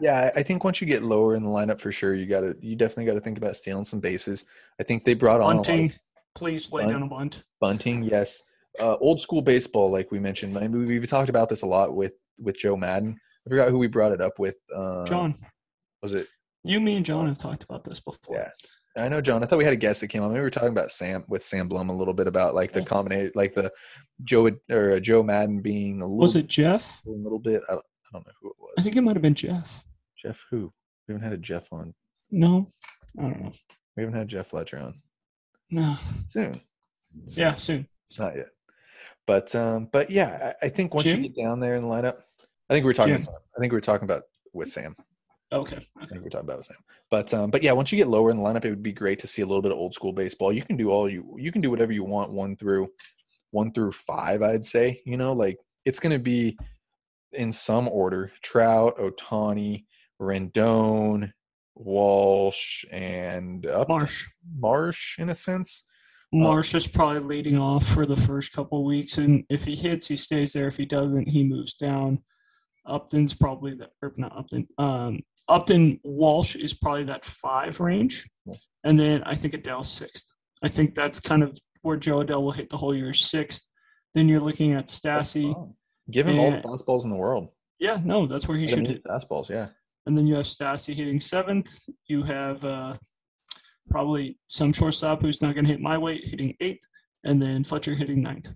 Yeah, 0.01 0.31
I 0.35 0.43
think 0.43 0.65
once 0.65 0.81
you 0.81 0.87
get 0.87 1.03
lower 1.03 1.37
in 1.37 1.45
the 1.45 1.51
lineup 1.51 1.81
for 1.81 1.93
sure, 1.93 2.15
you 2.15 2.27
got 2.27 2.41
to 2.41 2.57
you 2.61 2.75
definitely 2.75 3.05
got 3.05 3.15
to 3.15 3.21
think 3.21 3.39
about 3.39 3.57
stealing 3.57 3.85
some 3.85 4.01
bases. 4.01 4.47
I 4.81 4.83
think 4.83 5.05
they 5.05 5.15
brought 5.15 5.41
on 5.41 5.57
Bunting, 5.57 5.87
of 5.87 5.97
please 6.35 6.73
lay 6.73 6.85
Bunt. 6.85 6.93
down 6.93 7.03
a 7.03 7.09
bunt. 7.09 7.45
bunting. 7.61 8.03
Yes, 8.03 8.43
uh, 8.81 8.97
old 8.97 9.21
school 9.21 9.43
baseball, 9.43 9.91
like 9.91 10.11
we 10.11 10.19
mentioned. 10.19 10.57
I 10.57 10.67
mean, 10.67 10.87
we've 10.87 11.07
talked 11.07 11.29
about 11.31 11.51
this 11.51 11.63
a 11.63 11.67
lot 11.67 11.95
with 11.95 12.15
with 12.39 12.59
Joe 12.59 12.77
Maddon. 12.77 13.17
I 13.47 13.51
forgot 13.51 13.69
who 13.69 13.79
we 13.79 13.87
brought 13.87 14.13
it 14.13 14.21
up 14.21 14.39
with. 14.39 14.57
Uh, 14.75 15.05
John, 15.05 15.35
was 16.03 16.15
it 16.15 16.27
you, 16.65 16.81
me, 16.81 16.97
and 16.97 17.05
John 17.07 17.27
have 17.27 17.39
talked 17.39 17.65
about 17.65 17.85
this 17.85 18.01
before. 18.01 18.37
Yeah. 18.37 18.51
I 19.05 19.09
know, 19.09 19.21
John. 19.21 19.43
I 19.43 19.47
thought 19.47 19.59
we 19.59 19.65
had 19.65 19.73
a 19.73 19.77
guest 19.77 20.01
that 20.01 20.09
came 20.09 20.23
on. 20.23 20.31
Maybe 20.31 20.41
we 20.41 20.45
were 20.45 20.51
talking 20.51 20.71
about 20.71 20.91
Sam 20.91 21.25
with 21.29 21.45
Sam 21.45 21.69
Blum 21.69 21.91
a 21.91 21.95
little 21.97 22.13
bit 22.15 22.27
about 22.27 22.55
like 22.57 22.73
the 22.73 22.81
Yeah. 22.81 22.87
combination, 22.87 23.33
like 23.37 23.55
the 23.55 23.71
Joe 24.25 24.51
or 24.69 24.93
uh, 24.93 25.01
Joe 25.01 25.23
Maddon 25.23 25.61
being 25.61 26.03
a 26.03 26.05
little, 26.05 26.19
Was 26.19 26.35
it 26.37 26.49
Jeff? 26.49 27.01
a 27.07 27.11
little 27.11 27.39
bit. 27.39 27.63
I 27.69 27.73
don't, 27.75 27.85
I 28.07 28.09
don't 28.15 28.27
know 28.27 28.33
who 28.43 28.49
it 28.51 28.57
was. 28.59 28.75
I 28.79 28.83
think 28.83 28.97
it 28.97 29.03
might 29.03 29.15
have 29.15 29.23
been 29.23 29.35
Jeff. 29.35 29.85
Jeff 30.21 30.39
who? 30.51 30.73
We 31.07 31.15
haven't 31.15 31.23
had 31.25 31.33
a 31.33 31.39
Jeff 31.41 31.73
on. 31.73 31.95
No, 32.33 32.67
I 33.19 33.23
don't 33.23 33.41
know. 33.43 33.53
We 33.97 34.03
haven't 34.03 34.19
had 34.19 34.29
Jeff 34.29 34.49
Fletcher 34.49 34.79
on. 34.79 35.01
No, 35.71 35.97
Soon. 36.29 36.53
Soon. 36.55 36.63
yeah, 37.29 37.55
soon. 37.57 37.89
It's 38.09 38.19
not 38.19 38.37
yet. 38.37 38.49
But 39.27 39.55
um, 39.55 39.89
but 39.93 40.11
yeah, 40.11 40.53
I, 40.63 40.67
I 40.67 40.69
think 40.69 40.95
once 40.95 41.05
Jim? 41.05 41.23
you 41.23 41.29
get 41.31 41.41
down 41.43 41.61
there 41.61 41.77
in 41.77 41.83
the 41.83 41.89
lineup, 41.89 42.17
I 42.69 42.75
think 42.75 42.83
we 42.85 42.89
were 42.89 42.95
talking. 42.95 43.15
I 43.15 43.61
think 43.61 43.73
we 43.73 43.77
were 43.77 43.81
talking 43.81 44.05
about 44.05 44.23
with 44.53 44.71
Sam. 44.71 44.97
Okay. 45.53 45.77
I 45.97 46.05
Okay. 46.05 46.07
think 46.09 46.23
we're 46.23 46.31
talking 46.31 46.49
about 46.49 46.59
the 46.59 46.65
same. 46.65 46.77
But 47.11 47.35
um, 47.35 47.51
but 47.51 47.63
yeah, 47.63 47.73
once 47.73 47.91
you 47.91 47.99
get 47.99 48.09
lower 48.09 48.31
in 48.31 48.37
the 48.37 48.43
lineup, 48.43 48.65
it 48.65 48.71
would 48.71 48.83
be 48.83 48.93
great 48.93 49.19
to 49.21 49.27
see 49.27 49.43
a 49.43 49.47
little 49.47 49.63
bit 49.63 49.73
of 49.73 49.79
old 49.79 49.95
school 49.95 50.13
baseball. 50.13 50.53
You 50.53 50.63
can 50.63 50.77
do 50.77 50.91
all 50.91 51.09
you 51.09 51.37
you 51.39 51.51
can 51.53 51.61
do 51.61 51.71
whatever 51.71 51.93
you 51.93 52.05
want 52.05 52.31
one 52.31 52.57
through 52.57 52.89
one 53.51 53.73
through 53.73 53.93
five. 53.93 54.43
I'd 54.43 54.65
say 54.65 55.03
you 55.05 55.17
know 55.17 55.33
like 55.33 55.59
it's 55.85 55.99
going 55.99 56.13
to 56.13 56.19
be 56.23 56.57
in 57.33 57.53
some 57.53 57.89
order: 57.89 58.31
Trout, 58.43 58.99
Ohtani, 58.99 59.87
Rendon, 60.21 61.33
Walsh, 61.75 62.85
and 62.91 63.67
Marsh. 63.89 64.27
Marsh 64.59 65.19
in 65.19 65.31
a 65.31 65.35
sense. 65.35 65.85
Marsh 66.33 66.77
is 66.77 66.87
probably 66.87 67.19
leading 67.21 67.59
off 67.59 67.85
for 67.85 68.07
the 68.07 68.17
first 68.17 68.53
couple 68.53 68.85
weeks, 68.85 69.19
and 69.19 69.45
if 69.51 69.65
he 69.65 69.75
hits, 69.75 70.07
he 70.07 70.15
stays 70.17 70.53
there. 70.53 70.69
If 70.69 70.77
he 70.77 70.87
doesn't, 70.87 71.29
he 71.29 71.43
moves 71.43 71.75
down. 71.75 72.23
Upton's 72.87 73.35
probably 73.35 73.75
the 73.75 73.91
or 74.01 74.13
not 74.17 74.37
Upton. 74.37 74.69
Um, 74.79 75.21
Upton 75.49 75.99
Walsh 76.05 76.55
is 76.57 76.75
probably 76.75 77.05
that 77.05 77.25
five 77.25 77.81
range, 77.81 78.29
and 78.85 78.99
then 78.99 79.23
I 79.25 79.35
think 79.35 79.55
Adell 79.55 79.85
sixth. 79.85 80.33
I 80.63 80.69
think 80.69 80.95
that's 80.95 81.19
kind 81.21 81.43
of 81.43 81.59
where 81.83 81.97
Jo 81.97 82.19
Adell 82.25 82.43
will 82.43 82.53
hit 82.53 82.69
the 82.71 82.77
whole 82.77 82.95
year 82.95 83.13
sixth. 83.13 83.69
Then 84.15 84.29
you're 84.29 84.41
looking 84.41 84.73
at 84.75 84.87
Stassi. 84.87 85.55
Give 86.11 86.27
him 86.27 86.39
all 86.39 86.51
the 86.51 86.57
And- 86.59 86.65
fastballs 86.65 87.05
in 87.05 87.11
the 87.11 87.17
world. 87.17 87.49
Yeah, 87.79 87.99
no, 88.05 88.27
that's 88.27 88.47
where 88.47 88.59
he 88.59 88.67
Let 88.67 88.71
should 88.71 88.87
hit 88.87 88.97
hit. 88.97 89.05
fastballs. 89.05 89.49
Yeah. 89.49 89.69
And 90.07 90.17
then 90.17 90.27
you 90.27 90.35
have 90.35 90.45
Stassi 90.45 90.95
hitting 90.95 91.19
seventh. 91.21 91.79
You 92.09 92.23
have 92.25 92.63
uh, 92.65 92.97
probably 93.89 94.39
some 94.49 94.73
shortstop 94.73 95.21
who's 95.23 95.41
not 95.43 95.55
going 95.55 95.65
to 95.65 95.71
hit 95.71 95.81
my 95.81 95.97
weight 95.99 96.29
hitting 96.29 96.55
eighth, 96.61 96.83
and 97.25 97.41
then 97.41 97.65
Fletcher 97.65 97.95
hitting 97.95 98.21
ninth. 98.23 98.51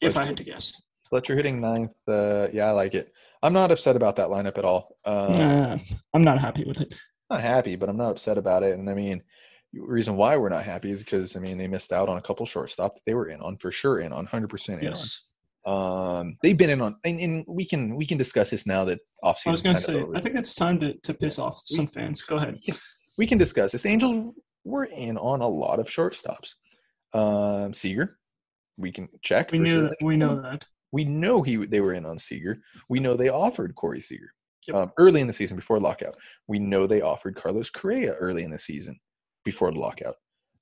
If 0.00 0.16
I 0.16 0.24
had 0.24 0.36
to 0.38 0.44
guess. 0.44 0.74
Fletcher 1.08 1.36
hitting 1.36 1.60
ninth. 1.60 1.94
Uh, 2.08 2.48
yeah, 2.52 2.66
I 2.66 2.70
like 2.72 2.94
it. 2.94 3.12
I'm 3.44 3.52
not 3.52 3.70
upset 3.70 3.94
about 3.94 4.16
that 4.16 4.28
lineup 4.28 4.58
at 4.58 4.64
all. 4.64 4.96
Uh, 5.04 5.34
Nah, 5.38 5.76
I'm 6.14 6.22
not 6.22 6.40
happy 6.40 6.64
with 6.64 6.80
it. 6.80 6.94
not 7.30 7.40
happy, 7.40 7.76
but 7.76 7.88
I'm 7.88 7.96
not 7.96 8.10
upset 8.12 8.38
about 8.38 8.62
it. 8.62 8.76
And 8.78 8.88
I 8.88 8.94
mean, 8.94 9.22
the 9.72 9.80
reason 9.82 10.16
why 10.16 10.36
we're 10.36 10.48
not 10.48 10.64
happy 10.64 10.90
is 10.90 11.04
because 11.04 11.36
I 11.36 11.40
mean 11.40 11.58
they 11.58 11.68
missed 11.68 11.92
out 11.92 12.08
on 12.08 12.16
a 12.16 12.22
couple 12.22 12.46
shortstop 12.46 12.94
that 12.94 13.02
they 13.06 13.14
were 13.14 13.28
in 13.28 13.40
on 13.40 13.56
for 13.58 13.70
sure 13.70 13.98
in 14.00 14.12
on 14.12 14.18
100 14.24 14.48
percent 14.48 14.80
in 14.80 14.86
Yes. 14.86 15.32
on. 15.64 16.26
Um, 16.26 16.36
they've 16.42 16.56
been 16.56 16.70
in 16.70 16.80
on, 16.82 16.96
and, 17.04 17.20
and 17.20 17.44
we 17.48 17.66
can 17.66 17.96
we 17.96 18.06
can 18.06 18.18
discuss 18.18 18.50
this 18.50 18.66
now 18.66 18.84
that 18.86 19.00
offseason. 19.22 19.46
I 19.48 19.50
was 19.52 19.62
going 19.62 19.76
to 19.76 19.82
say, 19.82 20.02
I 20.14 20.20
think 20.20 20.36
it's 20.36 20.54
time 20.54 20.78
to, 20.80 20.94
to 21.02 21.14
piss 21.14 21.38
off 21.38 21.58
some 21.58 21.86
fans. 21.86 22.20
Go 22.22 22.36
ahead. 22.36 22.60
we 23.18 23.26
can 23.26 23.38
discuss 23.38 23.72
this. 23.72 23.82
The 23.82 23.88
Angels 23.88 24.34
were 24.64 24.84
in 24.84 25.16
on 25.18 25.40
a 25.40 25.48
lot 25.48 25.78
of 25.80 25.86
shortstops. 25.86 26.54
Um, 27.14 27.72
Seager, 27.72 28.18
we 28.76 28.92
can 28.92 29.08
check. 29.22 29.52
We 29.52 29.58
for 29.58 29.64
knew 29.64 29.72
sure. 29.72 29.82
that. 29.84 29.96
We 30.02 30.16
know 30.16 30.40
that. 30.42 30.64
We 30.94 31.04
know 31.04 31.42
he 31.42 31.56
they 31.56 31.80
were 31.80 31.94
in 31.94 32.06
on 32.06 32.18
Seager. 32.20 32.60
We 32.88 33.00
know 33.00 33.16
they 33.16 33.28
offered 33.28 33.74
Corey 33.74 34.00
Seager 34.00 34.32
Yep. 34.68 34.76
um, 34.76 34.92
early 34.96 35.20
in 35.20 35.26
the 35.26 35.32
season 35.32 35.56
before 35.56 35.78
lockout. 35.80 36.16
We 36.46 36.58
know 36.58 36.86
they 36.86 37.02
offered 37.02 37.34
Carlos 37.36 37.68
Correa 37.68 38.12
early 38.14 38.44
in 38.44 38.50
the 38.50 38.58
season 38.58 38.98
before 39.44 39.70
the 39.72 39.78
lockout. 39.78 40.14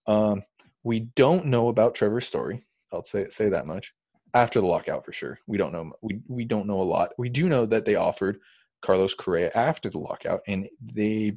Um, 0.06 0.42
we 0.82 1.00
don't 1.14 1.46
know 1.46 1.68
about 1.68 1.94
Trevor 1.94 2.20
Story. 2.20 2.64
I'll 2.92 3.04
say 3.04 3.28
say 3.28 3.48
that 3.50 3.66
much. 3.66 3.94
After 4.34 4.60
the 4.60 4.66
lockout, 4.66 5.04
for 5.04 5.12
sure, 5.12 5.38
we 5.46 5.58
don't 5.58 5.72
know. 5.72 5.92
We 6.00 6.20
we 6.26 6.44
don't 6.46 6.66
know 6.66 6.80
a 6.80 6.90
lot. 6.96 7.10
We 7.18 7.28
do 7.28 7.48
know 7.48 7.66
that 7.66 7.84
they 7.84 7.94
offered 7.96 8.38
Carlos 8.80 9.14
Correa 9.14 9.50
after 9.54 9.90
the 9.90 9.98
lockout, 9.98 10.40
and 10.48 10.68
they. 10.82 11.36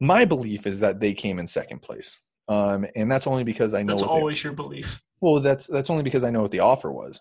My 0.00 0.24
belief 0.24 0.66
is 0.66 0.80
that 0.80 1.00
they 1.00 1.12
came 1.14 1.38
in 1.40 1.46
second 1.46 1.80
place, 1.82 2.22
um, 2.48 2.86
and 2.96 3.10
that's 3.10 3.26
only 3.26 3.44
because 3.44 3.74
I 3.74 3.82
know. 3.82 3.92
That's 3.92 4.02
what 4.02 4.08
they- 4.14 4.20
always 4.20 4.42
your 4.44 4.52
belief. 4.52 5.02
well, 5.20 5.40
that's 5.40 5.66
that's 5.66 5.90
only 5.90 6.02
because 6.04 6.24
I 6.24 6.30
know 6.30 6.42
what 6.42 6.50
the 6.52 6.60
offer 6.60 6.90
was, 6.90 7.20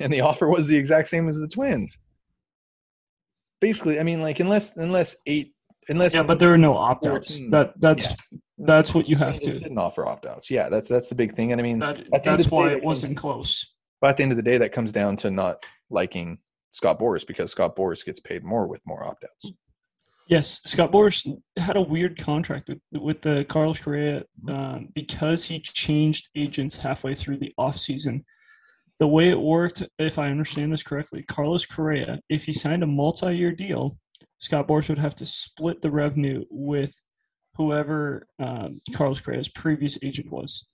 and 0.00 0.12
the 0.12 0.20
offer 0.20 0.48
was 0.48 0.66
the 0.68 0.76
exact 0.76 1.08
same 1.08 1.28
as 1.28 1.38
the 1.38 1.48
Twins. 1.48 1.98
Basically, 3.60 3.98
I 3.98 4.02
mean, 4.04 4.20
like 4.22 4.40
unless 4.40 4.76
unless 4.76 5.16
eight 5.26 5.52
unless 5.88 6.14
Yeah, 6.14 6.22
but 6.22 6.38
there 6.38 6.52
are 6.52 6.58
no 6.58 6.76
opt 6.76 7.06
outs. 7.06 7.40
That 7.50 7.72
that's 7.80 8.06
that's 8.58 8.94
what 8.94 9.08
you 9.08 9.16
have 9.16 9.40
they 9.40 9.52
to. 9.52 9.58
didn't 9.60 9.78
offer 9.78 10.06
opt 10.06 10.26
outs. 10.26 10.50
Yeah, 10.50 10.68
that's 10.68 10.88
that's 10.88 11.08
the 11.08 11.14
big 11.14 11.34
thing. 11.34 11.52
And 11.52 11.60
I 11.60 11.64
mean, 11.64 11.78
That, 11.80 11.98
at 11.98 12.06
the 12.06 12.14
end 12.14 12.22
that's 12.38 12.46
of 12.46 12.52
why 12.52 12.68
day, 12.68 12.76
it 12.76 12.84
wasn't 12.84 13.16
close. 13.16 13.74
but 14.00 14.10
at 14.10 14.16
the 14.16 14.22
end 14.22 14.32
of 14.32 14.36
the 14.36 14.42
day, 14.42 14.58
that 14.58 14.72
comes 14.72 14.92
down 14.92 15.16
to 15.16 15.30
not 15.30 15.64
liking 15.90 16.38
Scott 16.70 17.00
Boras 17.00 17.26
because 17.26 17.50
Scott 17.50 17.74
Boras 17.74 18.04
gets 18.04 18.20
paid 18.20 18.44
more 18.44 18.66
with 18.68 18.80
more 18.86 19.04
opt 19.04 19.24
outs. 19.24 19.52
Yes, 20.28 20.60
Scott 20.66 20.92
Boras 20.92 21.26
had 21.56 21.76
a 21.76 21.82
weird 21.82 22.16
contract 22.16 22.68
with 22.68 22.78
with 23.02 23.22
the 23.22 23.44
Carlos 23.48 23.80
Correa 23.80 24.22
um, 24.48 24.88
because 24.94 25.44
he 25.46 25.58
changed 25.58 26.28
agents 26.36 26.76
halfway 26.76 27.14
through 27.14 27.38
the 27.38 27.52
offseason. 27.58 28.22
The 28.98 29.06
way 29.06 29.28
it 29.28 29.40
worked, 29.40 29.82
if 29.98 30.18
I 30.18 30.28
understand 30.28 30.72
this 30.72 30.82
correctly, 30.82 31.22
Carlos 31.22 31.66
Correa, 31.66 32.18
if 32.28 32.44
he 32.44 32.52
signed 32.52 32.82
a 32.82 32.86
multi-year 32.86 33.52
deal, 33.52 33.96
Scott 34.38 34.66
Boras 34.66 34.88
would 34.88 34.98
have 34.98 35.14
to 35.16 35.26
split 35.26 35.80
the 35.82 35.90
revenue 35.90 36.44
with 36.50 37.00
whoever 37.54 38.26
um, 38.40 38.80
Carlos 38.94 39.20
Correa's 39.20 39.48
previous 39.48 39.98
agent 40.02 40.30
was. 40.32 40.66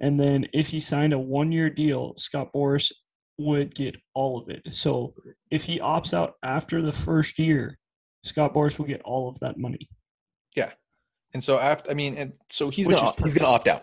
And 0.00 0.18
then 0.20 0.46
if 0.52 0.68
he 0.68 0.80
signed 0.80 1.12
a 1.12 1.18
one-year 1.18 1.70
deal, 1.70 2.14
Scott 2.18 2.48
Boras 2.54 2.92
would 3.38 3.74
get 3.74 3.96
all 4.14 4.38
of 4.40 4.48
it. 4.50 4.62
So 4.74 5.14
if 5.50 5.64
he 5.64 5.78
opts 5.78 6.12
out 6.12 6.34
after 6.42 6.82
the 6.82 6.92
first 6.92 7.38
year, 7.38 7.78
Scott 8.24 8.52
Boras 8.52 8.78
will 8.78 8.86
get 8.86 9.00
all 9.04 9.28
of 9.28 9.38
that 9.40 9.56
money. 9.58 9.88
Yeah. 10.54 10.72
And 11.32 11.42
so 11.42 11.58
after, 11.58 11.90
I 11.90 11.94
mean, 11.94 12.16
and 12.16 12.32
so 12.50 12.68
he's 12.68 12.86
Which 12.86 12.96
gonna 12.98 13.12
he's 13.22 13.34
gonna 13.34 13.48
opt 13.50 13.68
out. 13.68 13.82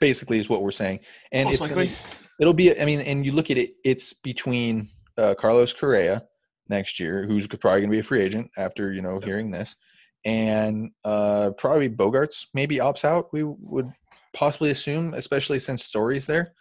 Basically, 0.00 0.38
is 0.38 0.48
what 0.48 0.62
we're 0.62 0.70
saying. 0.70 1.00
And 1.32 1.46
Most 1.46 1.54
it's 1.54 1.74
gonna- 1.74 1.86
likely. 1.86 1.96
It'll 2.40 2.52
be 2.54 2.78
i 2.80 2.84
mean 2.84 3.00
and 3.00 3.24
you 3.24 3.32
look 3.32 3.50
at 3.50 3.58
it 3.58 3.74
it's 3.84 4.12
between 4.12 4.88
uh, 5.18 5.34
carlos 5.34 5.72
correa 5.72 6.24
next 6.68 6.98
year 6.98 7.26
who's 7.26 7.46
probably 7.46 7.80
going 7.80 7.90
to 7.90 7.96
be 7.96 7.98
a 8.00 8.02
free 8.02 8.22
agent 8.22 8.50
after 8.56 8.92
you 8.92 9.02
know 9.02 9.14
Yep. 9.14 9.24
hearing 9.24 9.50
this 9.50 9.76
and 10.24 10.90
uh, 11.04 11.50
probably 11.58 11.88
bogaerts 11.90 12.46
maybe 12.54 12.76
opts 12.78 13.04
out 13.04 13.32
we 13.32 13.42
would 13.44 13.92
possibly 14.32 14.70
assume 14.70 15.14
especially 15.14 15.58
since 15.58 15.84
stories 15.84 16.26
there 16.26 16.54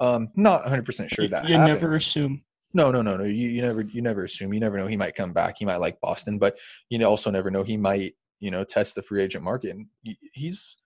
um, 0.00 0.28
not 0.36 0.64
100% 0.64 1.10
sure 1.10 1.28
that 1.28 1.44
you 1.46 1.56
happens. 1.56 1.82
never 1.82 1.96
assume. 1.96 2.42
no 2.72 2.90
no 2.90 3.02
no 3.02 3.16
no 3.16 3.24
you, 3.24 3.48
you 3.48 3.60
never 3.62 3.82
you 3.82 4.00
never 4.00 4.24
assume 4.24 4.54
you 4.54 4.60
never 4.60 4.78
know 4.78 4.86
he 4.86 4.96
might 4.96 5.14
come 5.14 5.32
back 5.32 5.56
he 5.58 5.64
might 5.66 5.76
like 5.76 6.00
boston 6.00 6.38
but 6.38 6.56
you 6.88 7.04
also 7.04 7.30
never 7.30 7.50
know 7.50 7.62
he 7.62 7.76
might 7.76 8.14
you 8.38 8.50
know 8.50 8.64
test 8.64 8.94
the 8.94 9.02
free 9.02 9.22
agent 9.22 9.44
market 9.44 9.70
and 9.72 9.86
he's 10.32 10.76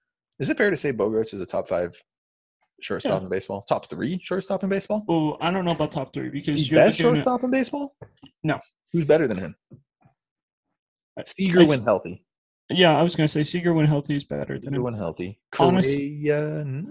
is 0.41 0.51
it 0.51 0.57
fair 0.57 0.71
to 0.71 0.77
say 0.77 0.93
bogaerts 0.93 1.33
is 1.35 1.41
a 1.41 1.47
top 1.47 1.69
five 1.69 2.03
shortstop 2.85 3.21
Yeah. 3.21 3.25
in 3.25 3.29
baseball 3.31 3.63
top 3.63 3.89
three 3.89 4.21
shortstop 4.23 4.63
in 4.63 4.69
baseball 4.69 5.05
Oh, 5.09 5.37
I 5.41 5.51
don't 5.51 5.65
know 5.65 5.71
about 5.73 5.91
top 5.93 6.13
three 6.13 6.29
because 6.29 6.57
He's 6.57 6.71
you're 6.71 6.81
best 6.81 7.01
at- 7.01 7.03
shortstop 7.03 7.43
in 7.43 7.51
baseball? 7.51 7.97
No. 8.43 8.61
Who's 8.93 9.07
better 9.07 9.27
than 9.27 9.39
him? 9.39 9.57
Seager 11.25 11.61
I- 11.61 11.65
when 11.67 11.83
healthy. 11.83 12.25
Yeah, 12.71 12.99
I 12.99 13.03
was 13.03 13.15
gonna 13.15 13.29
say 13.29 13.43
Seager 13.43 13.73
when 13.73 13.87
healthy 13.87 14.17
is 14.17 14.25
better 14.25 14.55
than 14.55 14.63
Seager 14.63 14.77
him. 14.77 14.83
when 14.83 14.95
healthy. 14.95 15.41
Honest- 15.59 15.97
Correa, 15.97 16.65
mm, 16.65 16.87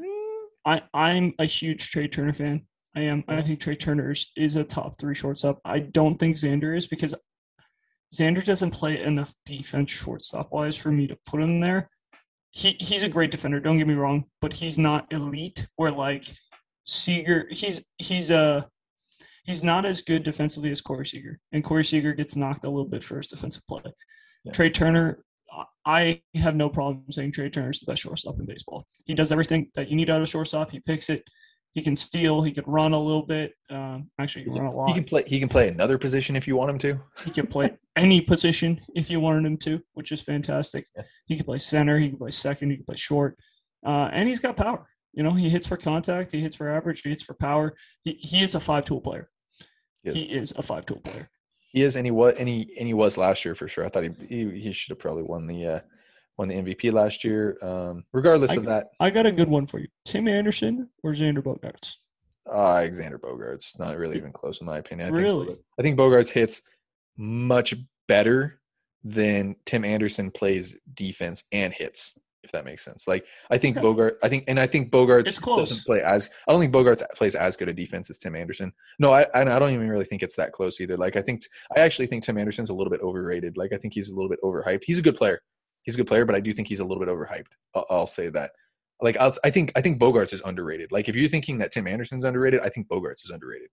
I 0.65 0.81
I'm 0.93 1.33
a 1.39 1.45
huge 1.45 1.89
Trea 1.91 2.07
Turner 2.07 2.33
fan. 2.33 2.65
I 2.95 3.01
am. 3.01 3.23
I 3.27 3.41
think 3.41 3.59
Trea 3.59 3.75
Turner 3.75 4.11
is, 4.11 4.31
is 4.37 4.55
a 4.55 4.63
top 4.63 4.97
three 4.99 5.15
shortstop. 5.15 5.59
I 5.65 5.79
don't 5.79 6.17
think 6.19 6.35
Xander 6.35 6.77
is 6.77 6.87
because 6.87 7.13
Xander 8.13 8.45
doesn't 8.45 8.69
play 8.71 9.01
enough 9.01 9.33
defense 9.45 9.89
shortstop 9.91 10.51
wise 10.51 10.77
for 10.77 10.91
me 10.91 11.07
to 11.07 11.17
put 11.25 11.41
him 11.41 11.59
there. 11.59 11.89
He 12.53 12.77
he's 12.79 13.03
a 13.03 13.09
great 13.09 13.31
defender. 13.31 13.59
Don't 13.59 13.77
get 13.77 13.87
me 13.87 13.95
wrong, 13.95 14.25
but 14.39 14.53
he's 14.53 14.77
not 14.77 15.11
elite. 15.11 15.67
Where 15.75 15.91
like 15.91 16.25
Seager, 16.85 17.47
he's 17.49 17.83
he's 17.97 18.29
a 18.29 18.69
he's 19.43 19.63
not 19.63 19.85
as 19.85 20.01
good 20.01 20.23
defensively 20.23 20.71
as 20.71 20.79
Corey 20.79 21.05
Seager, 21.05 21.39
and 21.51 21.63
Corey 21.63 21.83
Seager 21.83 22.13
gets 22.13 22.35
knocked 22.35 22.63
a 22.63 22.69
little 22.69 22.87
bit 22.87 23.03
for 23.03 23.17
his 23.17 23.27
defensive 23.27 23.65
play. 23.67 23.81
Yeah. 24.43 24.51
Trea 24.51 24.69
Turner, 24.69 25.23
I 25.85 26.21
have 26.35 26.55
no 26.55 26.69
problem 26.69 27.03
saying 27.11 27.31
Trea 27.31 27.49
Turner 27.49 27.71
is 27.71 27.79
the 27.79 27.91
best 27.91 28.03
shortstop 28.03 28.39
in 28.39 28.45
baseball. 28.45 28.85
He 29.05 29.13
does 29.13 29.31
everything 29.31 29.69
that 29.75 29.89
you 29.89 29.95
need 29.95 30.09
out 30.09 30.17
of 30.17 30.23
a 30.23 30.27
shortstop. 30.27 30.71
He 30.71 30.79
picks 30.79 31.09
it. 31.09 31.23
He 31.73 31.81
can 31.81 31.95
steal. 31.95 32.43
He 32.43 32.51
can 32.51 32.63
run 32.67 32.93
a 32.93 32.99
little 32.99 33.25
bit. 33.25 33.53
Um, 33.69 34.09
actually, 34.19 34.43
he 34.43 34.51
can 34.51 34.61
run 34.61 34.71
a 34.71 34.75
lot. 34.75 34.87
he 34.89 34.93
can 34.93 35.03
play. 35.03 35.23
He 35.25 35.39
can 35.39 35.49
play 35.49 35.67
another 35.67 35.97
position 35.97 36.35
if 36.35 36.47
you 36.47 36.55
want 36.55 36.69
him 36.69 36.77
to. 36.79 36.99
He 37.25 37.31
can 37.31 37.47
play 37.47 37.75
any 37.95 38.21
position 38.21 38.79
if 38.95 39.09
you 39.09 39.19
wanted 39.19 39.45
him 39.45 39.57
to, 39.57 39.81
which 39.93 40.11
is 40.11 40.21
fantastic. 40.21 40.85
Yeah. 40.95 41.03
He 41.25 41.35
can 41.35 41.45
play 41.45 41.57
center. 41.57 41.97
He 41.97 42.09
can 42.09 42.17
play 42.17 42.31
second. 42.31 42.69
He 42.69 42.77
can 42.77 42.85
play 42.85 42.95
short. 42.95 43.37
Uh, 43.85 44.09
and 44.13 44.29
he's 44.29 44.39
got 44.39 44.55
power. 44.55 44.87
You 45.13 45.23
know, 45.23 45.33
he 45.33 45.49
hits 45.49 45.67
for 45.67 45.77
contact. 45.77 46.31
He 46.31 46.41
hits 46.41 46.55
for 46.55 46.69
average. 46.69 47.01
He 47.01 47.09
hits 47.09 47.23
for 47.23 47.33
power. 47.33 47.73
He, 48.03 48.13
he 48.13 48.43
is 48.43 48.55
a 48.55 48.59
five 48.59 48.85
tool 48.85 49.01
player. 49.01 49.29
Yes. 50.03 50.15
He 50.15 50.23
is 50.23 50.53
a 50.55 50.61
five 50.61 50.85
tool 50.85 50.99
player. 50.99 51.29
He 51.71 51.81
is, 51.81 51.95
and 51.95 52.05
he 52.05 52.11
was, 52.11 52.35
and 52.37 52.47
he 52.47 52.71
and 52.77 52.87
he 52.87 52.93
was 52.93 53.17
last 53.17 53.43
year 53.45 53.55
for 53.55 53.67
sure. 53.67 53.83
I 53.83 53.89
thought 53.89 54.03
he 54.03 54.11
he, 54.27 54.59
he 54.59 54.71
should 54.71 54.91
have 54.91 54.99
probably 54.99 55.23
won 55.23 55.47
the 55.47 55.65
uh, 55.65 55.79
won 56.37 56.47
the 56.47 56.55
MVP 56.55 56.91
last 56.91 57.23
year. 57.23 57.57
Um, 57.61 58.05
regardless 58.13 58.51
I- 58.51 58.55
of 58.55 58.65
that, 58.65 58.89
I 58.99 59.09
got 59.09 59.25
a 59.25 59.31
good 59.31 59.49
one 59.49 59.65
for 59.67 59.79
you. 59.79 59.87
Tim 60.05 60.27
Anderson 60.27 60.89
or 61.03 61.11
Xander 61.11 61.39
Bogaerts? 61.43 61.95
uh, 62.51 62.81
Xander 62.91 63.17
Bogaerts 63.19 63.79
not 63.79 63.97
really 63.97 64.17
even 64.17 64.33
close 64.33 64.59
in 64.59 64.67
my 64.67 64.77
opinion. 64.79 65.07
I 65.13 65.17
Really? 65.17 65.47
think, 65.47 65.59
I 65.79 65.81
think 65.81 65.97
Bogaerts 65.97 66.29
hits 66.29 66.61
much 67.17 67.73
better 68.07 68.59
than 69.03 69.55
Tim 69.65 69.85
Anderson 69.85 70.31
plays 70.31 70.77
defense 70.93 71.43
and 71.51 71.73
hits. 71.73 72.13
if 72.43 72.51
that 72.51 72.65
makes 72.65 72.83
sense. 72.83 73.07
Like 73.07 73.25
I 73.49 73.57
think 73.57 73.77
Okay. 73.77 73.81
Bogart, 73.83 74.17
I 74.21 74.27
think, 74.27 74.43
and 74.49 74.59
I 74.59 74.67
think 74.67 74.91
Bogaerts 74.91 75.27
It's 75.27 75.39
close. 75.39 75.69
doesn't 75.69 75.85
play 75.85 76.01
as. 76.01 76.29
I 76.45 76.51
don't 76.51 76.59
think 76.59 76.73
Bogaerts 76.73 77.01
plays 77.15 77.35
as 77.35 77.55
good 77.55 77.69
a 77.69 77.73
defense 77.73 78.09
as 78.09 78.17
Tim 78.17 78.35
Anderson. 78.35 78.73
No, 78.99 79.13
I 79.13 79.25
I 79.33 79.45
don't 79.45 79.71
even 79.73 79.87
really 79.89 80.03
think 80.03 80.23
it's 80.23 80.35
that 80.35 80.51
close 80.51 80.81
either. 80.81 80.97
Like 80.97 81.15
I 81.15 81.21
think 81.21 81.43
I 81.77 81.79
actually 81.79 82.07
think 82.07 82.23
Tim 82.23 82.37
Anderson's 82.37 82.69
a 82.69 82.73
little 82.73 82.91
bit 82.91 82.99
overrated. 82.99 83.55
Like 83.55 83.71
I 83.71 83.77
think 83.77 83.93
he's 83.93 84.09
a 84.09 84.13
little 84.13 84.27
bit 84.29 84.39
overhyped. 84.43 84.83
He's 84.85 84.99
a 84.99 85.01
good 85.01 85.15
player. 85.15 85.39
He's 85.83 85.95
a 85.95 85.97
good 85.97 86.07
player, 86.07 86.25
but 86.25 86.35
I 86.35 86.39
do 86.39 86.53
think 86.53 86.67
he's 86.67 86.79
a 86.79 86.85
little 86.85 87.03
bit 87.03 87.13
overhyped. 87.13 87.51
I'll, 87.75 87.85
I'll 87.89 88.07
say 88.07 88.29
that. 88.29 88.51
Like 89.01 89.17
I'll, 89.19 89.33
I 89.43 89.49
think 89.49 89.71
I 89.75 89.81
think 89.81 89.99
Bogaerts 89.99 90.33
is 90.33 90.41
underrated. 90.45 90.91
Like 90.91 91.09
if 91.09 91.15
you're 91.15 91.29
thinking 91.29 91.57
that 91.57 91.71
Tim 91.71 91.87
Anderson's 91.87 92.23
underrated, 92.23 92.61
I 92.61 92.69
think 92.69 92.87
Bogaerts 92.87 93.25
is 93.25 93.31
underrated. 93.31 93.69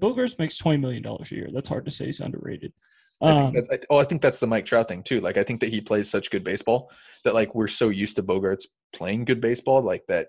Bogaerts 0.00 0.38
makes 0.38 0.56
twenty 0.56 0.78
million 0.78 1.02
dollars 1.02 1.32
a 1.32 1.36
year. 1.36 1.48
That's 1.52 1.68
hard 1.68 1.84
to 1.84 1.90
say 1.90 2.06
he's 2.06 2.20
underrated. 2.20 2.72
I 3.20 3.30
Um, 3.30 3.52
that's, 3.52 3.68
I, 3.70 3.78
oh, 3.90 3.98
I 3.98 4.04
think 4.04 4.22
that's 4.22 4.38
the 4.38 4.46
Mike 4.46 4.66
Trout 4.66 4.88
thing 4.88 5.02
too. 5.02 5.20
Like 5.20 5.36
I 5.36 5.42
think 5.42 5.60
that 5.60 5.70
he 5.70 5.80
plays 5.80 6.08
such 6.08 6.30
good 6.30 6.44
baseball 6.44 6.90
that 7.24 7.34
like 7.34 7.54
we're 7.54 7.68
so 7.68 7.88
used 7.88 8.16
to 8.16 8.22
Bogaerts 8.22 8.64
playing 8.92 9.24
good 9.24 9.40
baseball, 9.40 9.82
like 9.82 10.06
that. 10.08 10.28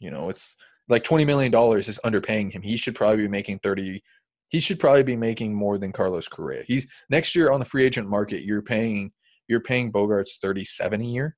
You 0.00 0.10
know, 0.10 0.28
it's 0.28 0.56
like 0.88 1.04
twenty 1.04 1.24
million 1.24 1.52
dollars 1.52 1.88
is 1.88 2.00
underpaying 2.04 2.52
him. 2.52 2.62
He 2.62 2.76
should 2.76 2.94
probably 2.94 3.24
be 3.24 3.28
making 3.28 3.58
thirty. 3.58 4.02
He 4.48 4.60
should 4.60 4.80
probably 4.80 5.02
be 5.02 5.16
making 5.16 5.54
more 5.54 5.78
than 5.78 5.92
Carlos 5.92 6.28
Correa. 6.28 6.64
He's 6.66 6.86
next 7.08 7.36
year 7.36 7.50
on 7.50 7.60
the 7.60 7.66
free 7.66 7.84
agent 7.84 8.08
market. 8.08 8.42
You're 8.42 8.62
paying 8.62 9.12
you're 9.52 9.60
paying 9.60 9.92
Bogaerts 9.92 10.38
thirty 10.40 10.64
seven 10.64 11.00
a 11.02 11.04
year. 11.04 11.36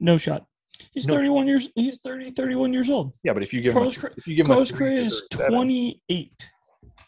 no 0.00 0.18
shot. 0.18 0.44
He's 0.92 1.06
No. 1.08 1.14
31 1.14 1.46
years. 1.46 1.68
He's 1.74 1.98
30, 2.00 2.32
31 2.32 2.70
years 2.74 2.90
old. 2.90 3.12
Yeah, 3.22 3.32
but 3.32 3.42
if 3.42 3.54
you 3.54 3.62
give 3.62 3.72
Carlos, 3.72 3.96
him 3.96 4.10
a, 4.10 4.14
if 4.18 4.26
you 4.26 4.34
give 4.36 4.44
him 4.46 4.48
Carlos 4.52 4.70
Correa 4.70 5.00
is 5.00 5.22
28. 5.30 5.70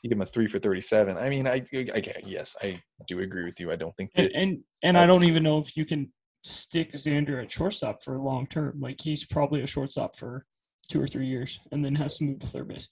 you 0.03 0.09
give 0.09 0.13
him 0.17 0.23
a 0.23 0.27
three 0.27 0.47
for 0.47 0.59
thirty 0.59 0.81
seven. 0.81 1.19
I 1.19 1.29
mean, 1.29 1.47
I, 1.47 1.63
I 1.75 2.03
yes, 2.25 2.57
I 2.63 2.81
do 3.09 3.21
agree 3.21 3.45
with 3.45 3.61
you. 3.61 3.71
I 3.71 3.77
don't 3.77 3.95
think 3.97 4.11
And 4.15 4.27
that 4.27 4.35
and, 4.35 4.59
and 4.83 4.97
I 4.97 5.05
don't 5.05 5.25
even 5.25 5.43
know 5.43 5.59
if 5.59 5.77
you 5.77 5.85
can 5.85 6.11
stick 6.45 6.93
Xander 6.93 7.43
at 7.43 7.51
shortstop 7.51 8.03
for 8.03 8.19
long 8.19 8.47
term. 8.47 8.81
Like 8.81 9.01
he's 9.03 9.27
probably 9.27 9.61
a 9.63 9.67
shortstop 9.67 10.17
for 10.17 10.47
two 10.91 11.03
or 11.03 11.07
three 11.07 11.27
years 11.27 11.61
and 11.71 11.85
then 11.85 11.95
has 11.97 12.17
to 12.19 12.25
move 12.25 12.39
to 12.39 12.47
third 12.47 12.69
base. 12.69 12.89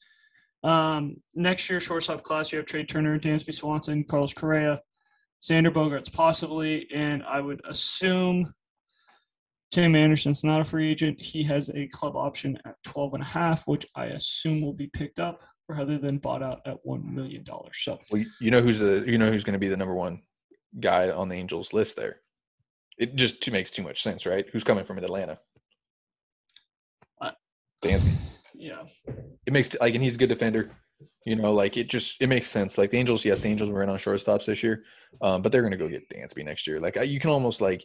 Um, 0.63 1.17
next 1.35 1.71
year, 1.71 1.81
shortstop 1.81 2.23
class, 2.23 2.53
you 2.53 2.59
have 2.59 2.67
Trea 2.67 2.85
Turner, 2.85 3.19
Dansby 3.19 3.55
Swanson, 3.55 4.05
Carlos 4.05 4.35
Correa, 4.35 4.81
Xander 5.43 5.73
Bogaerts 5.73 6.13
possibly, 6.13 6.89
and 6.95 7.23
I 7.25 7.41
would 7.41 7.61
assume 7.69 8.53
Tim 9.71 9.95
Anderson's 9.95 10.45
not 10.45 10.61
a 10.61 10.65
free 10.65 10.91
agent. 10.91 11.21
He 11.23 11.43
has 11.45 11.69
a 11.71 11.87
club 11.89 12.17
option 12.17 12.59
at 12.65 12.75
12 12.85 13.15
and 13.15 13.23
a 13.23 13.27
half, 13.27 13.67
which 13.67 13.87
I 13.95 14.07
assume 14.07 14.61
will 14.63 14.73
be 14.73 14.87
picked 14.89 15.19
up 15.19 15.43
rather 15.69 15.99
than 15.99 16.19
bought 16.19 16.43
out 16.43 16.61
at 16.67 16.77
$1 16.87 17.05
million. 17.05 17.45
So 17.73 17.99
Well, 18.13 18.25
you- 18.41 18.51
know 18.51 18.61
who's 18.63 18.79
the 18.79 19.05
you 19.07 19.19
know 19.19 19.31
who's 19.31 19.45
going 19.45 19.53
to 19.55 19.59
be 19.59 19.69
the 19.69 19.77
number 19.77 19.95
one 19.95 20.23
guy 20.81 21.11
on 21.11 21.29
the 21.29 21.37
Angels 21.37 21.73
list 21.73 21.97
there. 21.97 22.21
It 22.99 23.15
just 23.17 23.43
too, 23.43 23.51
makes 23.51 23.71
too 23.71 23.83
much 23.83 24.03
sense, 24.03 24.25
right? 24.25 24.47
Who's 24.53 24.65
coming 24.65 24.85
from 24.85 24.99
Atlanta? 24.99 25.39
Dansby. 27.83 28.13
yeah, 28.55 28.83
It 29.47 29.53
makes 29.53 29.75
like, 29.81 29.95
and 29.95 30.03
he's 30.03 30.15
a 30.15 30.19
good 30.19 30.31
defender. 30.31 30.71
You 31.27 31.35
know, 31.35 31.53
like 31.53 31.77
it 31.77 31.89
just 31.89 32.23
it 32.23 32.29
makes 32.29 32.47
sense. 32.47 32.79
Like 32.79 32.91
the 32.91 32.99
Angels, 32.99 33.25
yes, 33.25 33.41
the 33.41 33.49
Angels 33.49 33.69
were 33.69 33.83
in 33.83 33.89
on 33.89 33.99
shortstops 33.99 34.47
this 34.47 34.63
year, 34.63 34.85
um, 35.21 35.43
but 35.43 35.51
they're 35.51 35.61
going 35.61 35.73
to 35.73 35.77
go 35.77 35.89
get 35.89 36.09
Dansby 36.09 36.45
next 36.45 36.69
year. 36.69 36.79
Like 36.79 36.97
I, 36.97 37.03
you 37.03 37.19
can 37.19 37.31
almost 37.31 37.61
like 37.61 37.85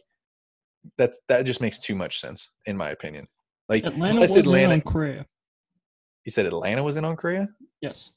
that. 0.96 1.14
That 1.28 1.42
just 1.42 1.60
makes 1.60 1.80
too 1.80 1.96
much 1.96 2.20
sense, 2.20 2.52
in 2.66 2.76
my 2.76 2.90
opinion. 2.90 3.26
Like 3.68 3.84
Atlanta 3.84 4.20
was 4.20 4.36
in 4.36 4.46
on 4.70 4.80
Correa. 4.80 5.26
you 6.24 6.30
said 6.30 6.46
Atlanta 6.46 6.84
was 6.84 6.96
in 6.96 7.04
on 7.04 7.16
Correa. 7.16 7.48
Yes. 7.80 8.12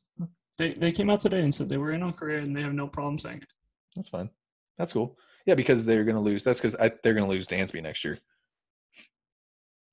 They, 0.57 0.73
they 0.73 0.91
came 0.91 1.09
out 1.09 1.21
today 1.21 1.41
and 1.41 1.53
said 1.53 1.69
they 1.69 1.77
were 1.77 1.91
in 1.91 2.03
on 2.03 2.13
Correa 2.13 2.41
and 2.41 2.55
they 2.55 2.61
have 2.61 2.73
no 2.73 2.87
problem 2.87 3.19
saying 3.19 3.39
it. 3.39 3.49
That's 3.95 4.09
fine. 4.09 4.29
That's 4.77 4.93
cool. 4.93 5.17
Yeah, 5.45 5.55
because 5.55 5.85
they're 5.85 6.03
going 6.03 6.15
to 6.15 6.21
lose. 6.21 6.43
That's 6.43 6.61
because 6.61 6.75
they're 7.03 7.13
going 7.13 7.25
to 7.25 7.31
lose 7.31 7.47
Dansby 7.47 7.81
next 7.81 8.05
year. 8.05 8.19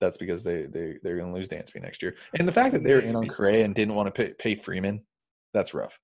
That's 0.00 0.16
because 0.16 0.44
they 0.44 0.62
they 0.62 0.98
they're 1.02 1.16
going 1.16 1.32
to 1.32 1.38
lose 1.38 1.48
Dansby 1.48 1.80
next 1.80 2.02
year. 2.02 2.16
And 2.38 2.46
the 2.46 2.52
fact 2.52 2.72
that 2.72 2.84
they 2.84 2.92
were 2.92 3.00
in 3.00 3.16
on 3.16 3.28
Correa 3.28 3.64
and 3.64 3.74
didn't 3.74 3.94
want 3.94 4.12
to 4.12 4.12
pay, 4.12 4.34
pay 4.34 4.54
Freeman, 4.54 5.02
that's 5.52 5.75
rough. 5.75 5.99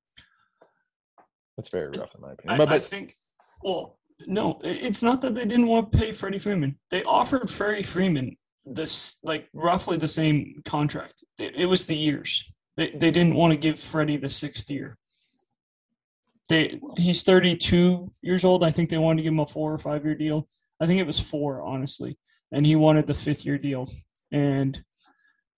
That's 1.56 1.70
very 1.70 1.88
rough 1.88 2.14
in 2.14 2.20
my 2.20 2.32
opinion. 2.32 2.60
I, 2.60 2.64
But, 2.64 2.72
I 2.72 2.78
think, 2.78 3.14
well, 3.62 3.98
no, 4.26 4.60
it's 4.62 5.02
not 5.02 5.20
that 5.22 5.34
they 5.34 5.44
didn't 5.44 5.66
want 5.66 5.92
to 5.92 5.98
pay 5.98 6.12
Freddie 6.12 6.38
Freeman. 6.38 6.78
They 6.90 7.02
offered 7.04 7.50
Freddie 7.50 7.82
Freeman 7.82 8.36
this, 8.64 9.18
like, 9.22 9.48
roughly 9.52 9.96
the 9.96 10.08
same 10.08 10.62
contract. 10.64 11.22
It, 11.38 11.54
it 11.56 11.66
was 11.66 11.86
the 11.86 11.96
years. 11.96 12.44
They, 12.76 12.90
they 12.90 13.10
didn't 13.10 13.34
want 13.34 13.52
to 13.52 13.58
give 13.58 13.78
Freddie 13.78 14.18
the 14.18 14.28
sixth 14.28 14.70
year. 14.70 14.96
They 16.48 16.80
He's 16.96 17.22
32 17.24 18.10
years 18.22 18.44
old. 18.44 18.64
I 18.64 18.70
think 18.70 18.88
they 18.88 18.98
wanted 18.98 19.18
to 19.18 19.22
give 19.24 19.32
him 19.32 19.40
a 19.40 19.46
four 19.46 19.72
or 19.72 19.78
five 19.78 20.04
year 20.04 20.14
deal. 20.14 20.48
I 20.80 20.86
think 20.86 21.00
it 21.00 21.06
was 21.06 21.20
four, 21.20 21.62
honestly. 21.62 22.18
And 22.52 22.64
he 22.64 22.76
wanted 22.76 23.06
the 23.06 23.14
fifth 23.14 23.44
year 23.44 23.58
deal. 23.58 23.90
And 24.32 24.82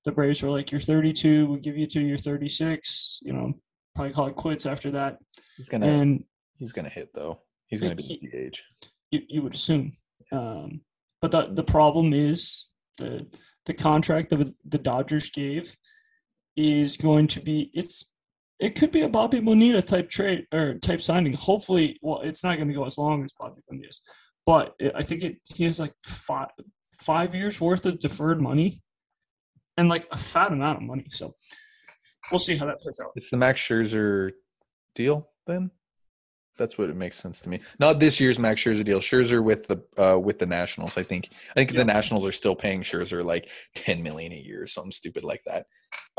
the 0.05 0.13
Braves 0.13 0.43
were 0.43 0.51
like, 0.51 0.73
You're 0.73 0.81
32. 0.81 1.47
We'll 1.47 1.59
give 1.59 1.77
you 1.77 1.87
to 1.89 2.01
your 2.01 2.19
36. 2.19 3.21
You 3.23 3.33
know, 3.35 3.53
probably 3.95 4.13
call 4.13 4.29
it 4.29 4.37
quits 4.37 4.67
after 4.67 4.91
that. 4.93 5.19
he's 5.57 5.69
gonna 5.69 5.87
And 5.87 6.25
he's 6.59 6.73
gonna 6.73 6.89
hit 6.89 7.11
though. 7.15 7.41
He's 7.67 7.81
gonna 7.81 7.95
be 7.95 8.03
He- 8.03 8.29
the 8.31 8.51
DH. 8.51 8.63
you, 9.11 9.21
you 9.29 9.43
would 9.43 9.55
assume. 9.55 9.93
Um, 10.33 10.83
but 11.21 11.31
the 11.31 11.49
the 11.53 11.65
problem 11.65 12.13
is 12.13 12.67
the 12.99 13.27
the 13.67 13.75
contract 13.75 14.31
that 14.31 14.55
the 14.65 14.79
Dodgers 14.79 15.31
gave 15.31 15.77
is 16.57 16.97
going 16.97 17.27
to 17.29 17.41
be 17.41 17.71
it's 17.75 18.05
it 18.59 18.75
could 18.75 18.91
be 18.93 19.01
a 19.03 19.09
Bobby 19.09 19.41
Bonilla 19.41 19.81
type 19.83 20.11
trade 20.11 20.47
or 20.53 20.75
type 20.75 21.01
signing. 21.01 21.33
Hopefully, 21.33 21.99
well, 22.03 22.21
it's 22.21 22.45
not 22.45 22.57
going 22.57 22.69
to 22.69 22.75
go 22.75 22.85
as 22.85 22.99
long 22.99 23.25
as 23.25 23.33
Bobby 23.33 23.63
Bonilla's, 23.67 24.03
but 24.45 24.75
it, 24.79 24.93
I 24.95 25.03
think 25.03 25.23
it 25.23 25.37
he 25.45 25.65
has 25.65 25.81
like 25.81 25.95
five 26.05 26.49
five 27.01 27.35
years 27.35 27.61
worth 27.61 27.87
of 27.87 27.99
deferred 27.99 28.41
money 28.41 28.83
and 29.79 29.89
like 29.89 30.07
a 30.13 30.19
fat 30.19 30.53
amount 30.53 30.79
of 30.79 30.83
money. 30.85 31.07
So 31.11 31.35
we'll 32.31 32.39
see 32.39 32.57
how 32.57 32.67
that 32.67 32.79
plays 32.79 33.01
out. 33.03 33.13
It's 33.17 33.31
the 33.31 33.37
Max 33.37 33.61
Scherzer 33.61 34.33
deal 34.95 35.29
then. 35.47 35.71
That's 36.59 36.77
what 36.77 36.91
it 36.91 36.97
makes 36.97 37.17
sense 37.17 37.41
to 37.41 37.49
me. 37.49 37.61
Not 37.79 38.01
this 38.01 38.21
year's 38.21 38.39
Max 38.39 38.61
Scherzer 38.61 38.85
deal. 38.85 39.01
Scherzer 39.01 39.43
with 39.43 39.67
the 39.67 39.83
uh, 39.97 40.19
with 40.19 40.39
the 40.39 40.47
Nationals. 40.47 40.99
I 40.99 41.03
think. 41.03 41.29
I 41.51 41.55
think 41.55 41.73
Yeah. 41.73 41.79
the 41.79 41.85
Nationals 41.87 42.27
are 42.27 42.33
still 42.33 42.55
paying 42.55 42.83
Scherzer 42.83 43.25
like 43.25 43.49
ten 43.75 44.03
million 44.03 44.33
a 44.33 44.37
year 44.37 44.63
or 44.63 44.67
something 44.67 44.91
stupid 44.93 45.25
like 45.25 45.43
that. 45.47 45.67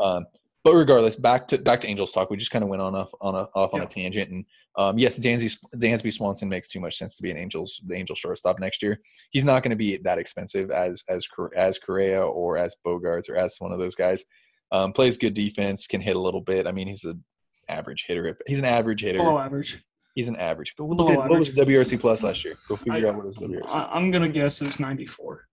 Um, 0.00 0.26
but 0.64 0.74
regardless, 0.74 1.14
back 1.16 1.46
to 1.48 1.58
back 1.58 1.80
to 1.82 1.88
Angels 1.88 2.10
talk. 2.12 2.28
We 2.30 2.36
just 2.36 2.50
kind 2.50 2.64
of 2.64 2.68
went 2.68 2.82
on 2.82 2.94
off 2.96 3.12
on 3.20 3.34
a 3.36 3.48
off 3.54 3.72
on 3.74 3.80
Yeah. 3.80 3.86
a 3.86 3.88
tangent. 3.88 4.30
And 4.30 4.44
um, 4.76 4.98
yes, 4.98 5.16
Dansby 5.18 5.56
Dansby 5.76 6.12
Swanson 6.12 6.48
makes 6.48 6.66
too 6.68 6.80
much 6.80 6.98
sense 6.98 7.16
to 7.16 7.22
be 7.22 7.30
an 7.30 7.36
Angels 7.36 7.80
the 7.86 7.94
Angel 7.94 8.16
shortstop 8.16 8.58
next 8.58 8.82
year. 8.82 9.00
He's 9.30 9.44
not 9.44 9.62
going 9.62 9.70
to 9.70 9.76
be 9.76 9.98
that 9.98 10.18
expensive 10.18 10.70
as 10.72 11.04
as 11.08 11.26
as 11.54 11.78
Correa 11.78 12.24
or 12.26 12.56
as 12.56 12.74
Bogaerts 12.84 13.28
or 13.30 13.36
as 13.36 13.56
one 13.60 13.70
of 13.72 13.78
those 13.78 13.94
guys. 13.94 14.24
Um, 14.72 14.92
plays 14.92 15.18
good 15.18 15.34
defense, 15.34 15.86
can 15.86 16.00
hit 16.00 16.16
a 16.16 16.20
little 16.20 16.40
bit. 16.40 16.66
I 16.66 16.72
mean, 16.72 16.88
he's 16.88 17.04
an 17.04 17.22
average 17.68 18.06
hitter. 18.08 18.38
He's 18.46 18.58
an 18.58 18.64
average 18.64 19.02
hitter. 19.02 19.18
Below 19.18 19.38
average. 19.38 19.84
He's 20.14 20.28
an 20.28 20.36
average. 20.36 20.74
Go 20.76 20.86
look 20.86 21.10
at 21.10 21.18
what 21.18 21.38
was. 21.38 21.52
WRC 21.52 22.00
plus 22.00 22.22
last 22.22 22.44
year. 22.44 22.54
Go 22.68 22.76
figure 22.76 23.06
I- 23.06 23.10
out 23.10 23.16
what 23.16 23.26
was 23.26 23.36
WRC. 23.36 23.68
I, 23.68 23.84
I'm 23.92 24.10
gonna 24.10 24.28
guess 24.28 24.60
it 24.60 24.66
was 24.66 24.80
94, 24.80 25.46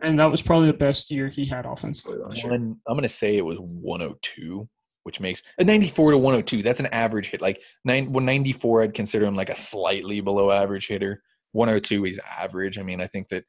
and 0.00 0.18
that 0.18 0.30
was 0.30 0.42
probably 0.42 0.66
the 0.68 0.74
best 0.76 1.10
year 1.10 1.28
he 1.28 1.44
had 1.46 1.66
offensively 1.66 2.18
last 2.18 2.42
year. 2.42 2.52
One, 2.52 2.76
I'm 2.86 2.96
gonna 2.96 3.08
say 3.08 3.36
it 3.36 3.44
was 3.44 3.58
102, 3.58 4.68
which 5.04 5.20
makes 5.20 5.42
a 5.58 5.64
94 5.64 6.12
to 6.12 6.18
102. 6.18 6.62
That's 6.62 6.80
an 6.80 6.86
average 6.86 7.30
hit. 7.30 7.40
Like 7.40 7.60
nine, 7.84 8.12
well, 8.12 8.24
94, 8.24 8.82
I'd 8.82 8.94
consider 8.94 9.24
him 9.24 9.36
like 9.36 9.50
a 9.50 9.56
slightly 9.56 10.20
below 10.20 10.50
average 10.50 10.86
hitter. 10.86 11.22
102, 11.52 12.02
he's 12.02 12.18
average. 12.18 12.78
I 12.78 12.82
mean, 12.82 13.00
I 13.00 13.06
think 13.06 13.28
that 13.28 13.44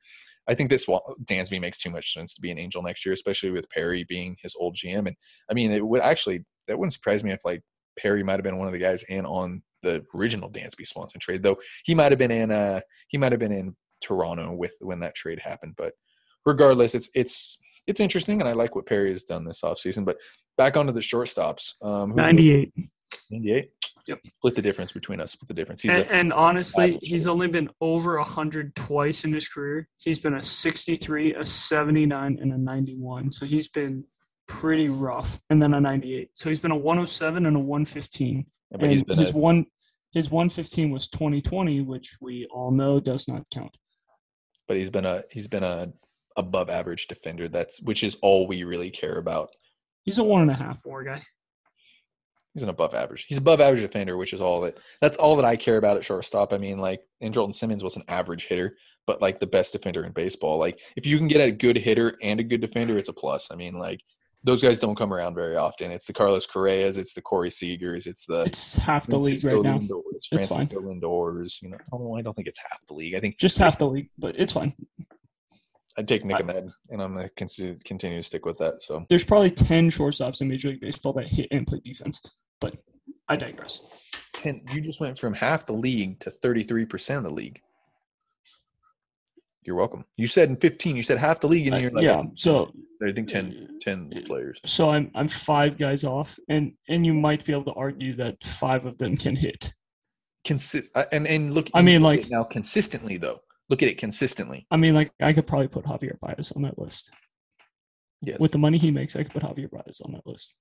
I 0.47 0.53
think 0.53 0.69
this 0.69 0.85
Dansby 0.85 1.59
makes 1.59 1.79
too 1.79 1.89
much 1.89 2.13
sense 2.13 2.33
to 2.35 2.41
be 2.41 2.51
an 2.51 2.57
Angel 2.57 2.81
next 2.81 3.05
year, 3.05 3.13
especially 3.13 3.51
with 3.51 3.69
Perry 3.69 4.05
being 4.07 4.37
his 4.41 4.55
old 4.57 4.75
GM. 4.75 5.07
And 5.07 5.15
I 5.49 5.53
mean, 5.53 5.71
it 5.71 5.85
would 5.85 6.01
actually 6.01 6.45
that 6.67 6.77
wouldn't 6.77 6.93
surprise 6.93 7.23
me 7.23 7.31
if 7.31 7.43
like 7.45 7.61
Perry 7.99 8.23
might 8.23 8.33
have 8.33 8.43
been 8.43 8.57
one 8.57 8.67
of 8.67 8.73
the 8.73 8.79
guys 8.79 9.03
in 9.03 9.25
on 9.25 9.63
the 9.83 10.03
original 10.15 10.49
Dansby 10.49 10.87
Swanson 10.87 11.19
trade, 11.19 11.43
though 11.43 11.57
he 11.83 11.95
might 11.95 12.11
have 12.11 12.19
been 12.19 12.31
in 12.31 12.51
uh 12.51 12.81
he 13.09 13.17
might 13.17 13.31
have 13.31 13.39
been 13.39 13.51
in 13.51 13.75
Toronto 14.01 14.53
with 14.53 14.73
when 14.79 14.99
that 15.01 15.15
trade 15.15 15.39
happened. 15.39 15.73
But 15.77 15.93
regardless, 16.45 16.95
it's 16.95 17.09
it's 17.13 17.57
it's 17.85 17.99
interesting, 17.99 18.41
and 18.41 18.49
I 18.49 18.53
like 18.53 18.75
what 18.75 18.85
Perry 18.85 19.11
has 19.11 19.23
done 19.23 19.45
this 19.45 19.61
offseason. 19.63 20.05
But 20.05 20.17
back 20.57 20.77
onto 20.77 20.91
the 20.91 20.99
shortstops. 20.99 21.73
Um, 21.81 22.15
98. 22.15 22.73
98. 23.31 23.69
Yep. 24.07 24.19
Split 24.37 24.55
the 24.55 24.61
difference 24.61 24.93
between 24.93 25.19
us. 25.19 25.33
Split 25.33 25.49
the 25.49 25.53
difference. 25.53 25.81
He's 25.81 25.93
And, 25.93 26.03
a, 26.03 26.11
and 26.13 26.33
honestly, 26.33 26.97
he's 27.01 27.27
only 27.27 27.47
been 27.47 27.69
over 27.81 28.17
100 28.17 28.73
twice 28.75 29.25
in 29.25 29.33
his 29.33 29.47
career. 29.49 29.87
He's 29.97 30.17
been 30.19 30.35
a 30.35 30.41
63, 30.41 31.35
a 31.35 31.45
79, 31.45 32.37
and 32.41 32.53
a 32.53 32.57
91. 32.57 33.31
So 33.33 33.45
he's 33.45 33.67
been 33.67 34.05
pretty 34.47 34.87
rough. 34.87 35.39
And 35.49 35.61
then 35.61 35.73
a 35.73 35.81
98. 35.81 36.29
So 36.33 36.49
he's 36.49 36.59
been 36.59 36.71
a 36.71 36.77
107 36.77 37.45
and 37.45 37.55
a 37.55 37.59
115. 37.59 38.45
but 38.71 38.81
and 38.81 38.91
he's 38.91 39.03
been 39.03 39.17
his 39.19 39.31
a, 39.31 39.37
one 39.37 39.65
his 40.13 40.31
115 40.31 40.89
was 40.91 41.09
2020, 41.09 41.81
which 41.81 42.15
we 42.21 42.47
all 42.49 42.71
know 42.71 42.99
does 42.99 43.27
not 43.27 43.43
count. 43.53 43.75
but 44.67 44.77
he's 44.77 44.89
been 44.89 45.05
a 45.05 45.23
he's 45.31 45.47
been 45.49 45.63
a 45.63 45.91
above 46.37 46.69
average 46.69 47.07
defender. 47.07 47.49
That's 47.49 47.81
which 47.81 48.03
is 48.03 48.15
all 48.21 48.47
we 48.47 48.63
really 48.63 48.89
care 48.89 49.17
about. 49.17 49.49
He's 50.03 50.17
a 50.17 50.23
one 50.23 50.43
and 50.43 50.51
a 50.51 50.53
half 50.53 50.81
war 50.85 51.03
guy. 51.03 51.23
He's 52.57 52.63
an 52.63 52.69
above 52.69 52.95
average. 52.95 53.27
He's 53.29 53.37
above 53.37 53.61
average 53.61 53.81
defender, 53.83 54.17
which 54.17 54.33
is 54.33 54.41
all 54.41 54.61
that. 54.61 54.79
That's 54.99 55.15
all 55.17 55.35
that 55.35 55.45
I 55.45 55.57
care 55.57 55.77
about 55.77 55.95
at 55.95 56.03
shortstop. 56.03 56.51
I 56.51 56.57
mean, 56.57 56.79
like, 56.79 57.01
and 57.21 57.31
Jordan 57.31 57.53
Simmons 57.53 57.83
was 57.83 57.95
an 57.97 58.03
average 58.07 58.47
hitter, 58.47 58.75
but 59.05 59.21
like 59.21 59.39
the 59.39 59.45
best 59.45 59.73
defender 59.73 60.03
in 60.03 60.11
baseball. 60.11 60.57
Like 60.57 60.79
if 60.95 61.05
you 61.05 61.19
can 61.19 61.27
get 61.27 61.47
a 61.47 61.51
good 61.51 61.77
hitter 61.77 62.17
and 62.23 62.39
a 62.39 62.43
good 62.43 62.59
defender, 62.59 62.97
it's 62.97 63.09
a 63.09 63.13
plus. 63.13 63.49
I 63.51 63.55
mean, 63.55 63.77
like 63.77 64.01
those 64.43 64.59
guys 64.59 64.79
don't 64.79 64.97
come 64.97 65.13
around 65.13 65.35
very 65.35 65.55
often. 65.55 65.91
It's 65.91 66.07
the 66.07 66.13
Carlos 66.13 66.47
Correas, 66.47 66.97
it's 66.97 67.13
the 67.13 67.21
Corey 67.21 67.49
Seagers, 67.49 68.07
it's 68.07 68.25
the 68.25 68.41
It's 68.45 68.75
half 68.75 69.05
the 69.05 69.19
league 69.19 69.45
right 69.45 69.61
now. 69.61 69.77
It's 69.77 70.27
It's 70.31 70.47
Francisco 70.47 70.81
Lindors. 70.81 71.61
You 71.61 71.69
know, 71.69 71.77
oh, 71.93 72.15
I 72.15 72.23
don't 72.23 72.33
think 72.33 72.47
it's 72.47 72.59
half 72.59 72.79
the 72.87 72.95
league. 72.95 73.13
I 73.13 73.19
think 73.19 73.37
Just 73.37 73.59
half 73.59 73.77
the 73.77 73.87
league, 73.87 74.09
but 74.17 74.35
it's 74.39 74.53
fine. 74.53 74.73
I'd 75.97 76.07
take 76.07 76.23
Nick 76.23 76.39
Ahmed, 76.39 76.69
and 76.89 77.01
I'm 77.01 77.15
gonna 77.15 77.29
continue, 77.35 77.77
continue 77.83 78.17
to 78.17 78.23
stick 78.23 78.45
with 78.45 78.57
that. 78.59 78.81
So 78.83 79.05
There's 79.09 79.25
probably 79.25 79.49
ten 79.49 79.89
shortstops 79.89 80.41
in 80.41 80.47
Major 80.47 80.69
League 80.69 80.81
Baseball 80.81 81.13
that 81.13 81.29
hit 81.29 81.47
and 81.51 81.65
play 81.65 81.79
defense, 81.83 82.21
but 82.61 82.75
I 83.27 83.35
digress. 83.35 83.81
ten, 84.33 84.61
you 84.71 84.81
just 84.81 84.99
went 84.99 85.17
from 85.17 85.33
half 85.33 85.65
the 85.65 85.73
league 85.73 86.19
to 86.19 86.29
33 86.29 86.85
percent 86.85 87.17
of 87.17 87.23
the 87.25 87.31
league. 87.31 87.59
You're 89.63 89.75
welcome. 89.75 90.05
You 90.15 90.27
said 90.27 90.49
in 90.49 90.55
15, 90.55 90.95
you 90.95 91.03
said 91.03 91.17
half 91.17 91.41
the 91.41 91.47
league, 91.47 91.67
and 91.67 91.81
you're 91.81 91.91
like, 91.91 92.03
yeah, 92.05 92.23
so 92.35 92.71
I 93.05 93.11
think 93.11 93.27
10, 93.27 93.79
10 93.81 94.23
players. 94.25 94.61
so 94.65 94.91
I'm 94.91 95.11
I'm 95.13 95.27
five 95.27 95.77
guys 95.77 96.03
off, 96.03 96.37
and 96.47 96.73
and 96.87 97.05
you 97.05 97.13
might 97.13 97.43
be 97.43 97.51
able 97.51 97.65
to 97.65 97.73
argue 97.73 98.13
that 98.13 98.41
five 98.43 98.85
of 98.85 98.97
them 98.97 99.17
can 99.17 99.35
hit. 99.35 99.73
Consi- 100.45 100.87
uh, 100.95 101.03
and 101.11 101.27
and 101.27 101.53
look, 101.53 101.69
I 101.73 101.81
mean, 101.81 102.01
like- 102.03 102.29
now 102.29 102.43
consistently 102.43 103.17
though. 103.17 103.39
Look 103.69 103.83
at 103.83 103.89
it 103.89 103.97
consistently. 103.97 104.65
I 104.71 104.77
mean, 104.77 104.95
like 104.95 105.11
I 105.21 105.33
could 105.33 105.45
probably 105.47 105.67
put 105.67 105.85
Javier 105.85 106.19
Baez 106.19 106.51
on 106.53 106.61
that 106.63 106.79
list. 106.79 107.11
Yes, 108.21 108.39
With 108.39 108.51
the 108.51 108.57
money 108.57 108.77
he 108.77 108.89
makes, 108.91 109.15
I 109.15 109.23
could 109.23 109.33
put 109.33 109.43
Javier 109.43 109.69
Baez 109.69 110.01
on 110.01 110.11
that 110.13 110.25
list. 110.25 110.55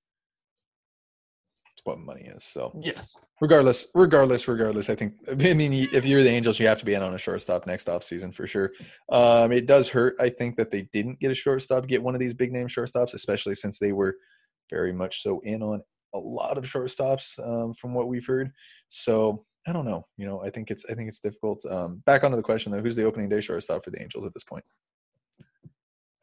It's 1.73 1.85
what 1.85 1.99
money 1.99 2.29
is. 2.35 2.43
So 2.43 2.71
Yes. 2.81 3.15
regardless, 3.41 3.87
regardless, 3.95 4.47
regardless, 4.47 4.89
I 4.89 4.95
think. 4.95 5.13
I 5.29 5.35
mean, 5.35 5.71
if 5.73 6.05
you're 6.05 6.23
the 6.23 6.29
Angels, 6.29 6.59
you 6.59 6.67
have 6.67 6.79
to 6.79 6.85
be 6.85 6.93
in 6.93 7.01
on 7.01 7.13
a 7.15 7.17
shortstop 7.17 7.65
next 7.65 7.87
offseason 7.87 8.33
for 8.33 8.45
sure. 8.45 8.71
Um, 9.11 9.51
it 9.51 9.65
does 9.67 9.89
hurt. 9.89 10.15
I 10.19 10.29
think 10.29 10.57
that 10.57 10.69
they 10.69 10.83
didn't 10.93 11.19
get 11.19 11.31
a 11.31 11.35
shortstop, 11.35 11.87
get 11.87 12.03
one 12.03 12.13
of 12.13 12.19
these 12.19 12.33
big 12.33 12.51
name 12.51 12.67
shortstops, 12.67 13.13
especially 13.13 13.55
since 13.55 13.79
they 13.79 13.91
were 13.91 14.17
very 14.69 14.91
much 14.91 15.23
so 15.23 15.39
in 15.41 15.63
on 15.63 15.81
a 16.13 16.19
lot 16.19 16.57
of 16.57 16.63
shortstops 16.65 17.39
um, 17.47 17.73
from 17.73 17.93
what 17.93 18.07
we've 18.07 18.25
heard. 18.25 18.51
So 18.87 19.45
I 19.67 19.73
don't 19.73 19.85
know. 19.85 20.05
You 20.17 20.25
know, 20.25 20.41
I 20.43 20.49
think 20.49 20.71
it's 20.71 20.85
I 20.89 20.93
think 20.93 21.09
it's 21.09 21.19
difficult. 21.19 21.65
Um, 21.65 22.01
back 22.05 22.23
onto 22.23 22.37
the 22.37 22.43
question 22.43 22.71
though, 22.71 22.81
who's 22.81 22.95
the 22.95 23.03
opening 23.03 23.29
day 23.29 23.41
shortstop 23.41 23.83
for 23.83 23.91
the 23.91 24.01
Angels 24.01 24.25
at 24.25 24.33
this 24.33 24.45
point? 24.45 24.63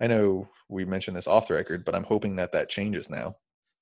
I 0.01 0.07
know 0.07 0.49
we 0.69 0.85
mentioned 0.85 1.17
this 1.17 1.27
off 1.27 1.49
the 1.49 1.55
record, 1.55 1.85
but 1.85 1.95
I'm 1.95 2.05
hoping 2.05 2.37
that 2.37 2.53
that 2.53 2.69
changes 2.69 3.11
now. 3.11 3.37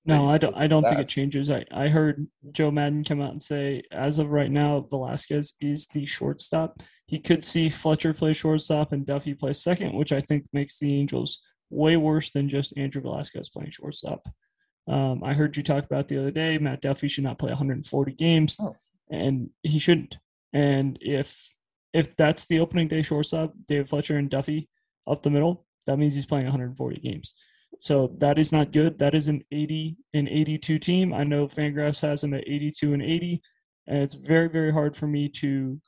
No, 0.05 0.29
I 0.29 0.37
don't. 0.37 0.57
I 0.57 0.66
don't 0.66 0.83
think 0.83 0.98
it 0.98 1.07
changes. 1.09 1.48
I, 1.48 1.64
I 1.70 1.87
heard 1.87 2.27
Joe 2.51 2.72
Maddon 2.72 3.05
come 3.05 3.20
out 3.22 3.31
and 3.31 3.40
say, 3.40 3.85
as 3.92 4.18
of 4.18 4.33
right 4.33 4.51
now, 4.51 4.85
Velazquez 4.90 5.55
is 5.61 5.87
the 5.87 6.05
shortstop. 6.07 6.83
He 7.07 7.20
could 7.20 7.44
see 7.44 7.68
Fletcher 7.68 8.12
play 8.12 8.33
shortstop 8.33 8.90
and 8.92 9.07
Duffy 9.07 9.33
play 9.33 9.53
second, 9.53 9.94
which 9.94 10.12
I 10.12 10.20
think 10.20 10.46
makes 10.53 10.81
the 10.81 10.92
Angels 10.92 11.40
way 11.70 11.96
worse 11.96 12.31
than 12.31 12.48
just 12.48 12.77
Andrew 12.77 13.01
Velazquez 13.01 13.48
playing 13.48 13.70
shortstop. 13.70 14.27
Um, 14.88 15.22
I 15.22 15.35
heard 15.35 15.57
you 15.57 15.62
talk 15.62 15.85
about 15.85 16.09
the 16.09 16.18
other 16.18 16.33
day. 16.33 16.59
Matt 16.59 16.81
Duffy 16.81 17.07
should 17.07 17.25
not 17.25 17.38
play 17.38 17.51
140 17.51 18.12
games, 18.14 18.57
Oh. 18.61 18.75
And 19.11 19.51
he 19.62 19.79
shouldn't. 19.79 20.19
And 20.53 20.99
if 21.01 21.51
if 21.93 22.17
that's 22.17 22.47
the 22.47 22.61
opening 22.61 22.88
day 22.88 23.03
shortstop, 23.03 23.53
David 23.67 23.88
Fletcher 23.88 24.17
and 24.17 24.31
Duffy 24.31 24.69
up 25.07 25.23
the 25.23 25.31
middle, 25.31 25.67
that 25.87 25.99
means 25.99 26.15
he's 26.15 26.27
playing 26.27 26.47
140 26.47 27.01
games. 27.01 27.35
So 27.81 28.15
that 28.19 28.38
is 28.38 28.53
not 28.53 28.73
good. 28.73 28.99
That 28.99 29.15
is 29.15 29.29
an 29.29 29.43
80 29.51 29.97
and 30.15 30.29
82 30.29 30.79
team. 30.79 31.12
I 31.12 31.25
know 31.25 31.47
Fangraphs 31.47 32.03
has 32.03 32.23
him 32.23 32.35
at 32.35 32.47
82 32.47 32.95
and 32.95 33.03
80, 33.03 33.43
and 33.88 33.99
it's 33.99 34.15
very 34.15 34.49
very 34.49 34.73
hard 34.73 34.97
for 34.97 35.07
me 35.07 35.29
to 35.41 35.81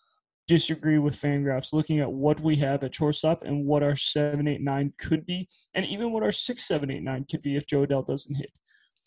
disagree 0.46 0.98
with 0.98 1.14
Fangraphs 1.14 1.72
looking 1.72 2.00
at 2.00 2.12
what 2.12 2.40
we 2.40 2.56
have 2.56 2.84
at 2.84 2.94
shortstop 2.94 3.44
and 3.44 3.64
what 3.64 3.82
our 3.82 3.96
seven 3.96 4.46
eight 4.46 4.60
nine 4.60 4.92
could 4.98 5.24
be, 5.26 5.48
and 5.74 5.86
even 5.86 6.12
what 6.12 6.22
our 6.22 6.32
six 6.32 6.66
seven 6.66 6.90
eight 6.90 7.02
nine 7.02 7.24
could 7.30 7.42
be 7.42 7.56
if 7.56 7.66
Jo 7.66 7.86
Adell 7.86 8.06
doesn't 8.06 8.34
hit. 8.34 8.50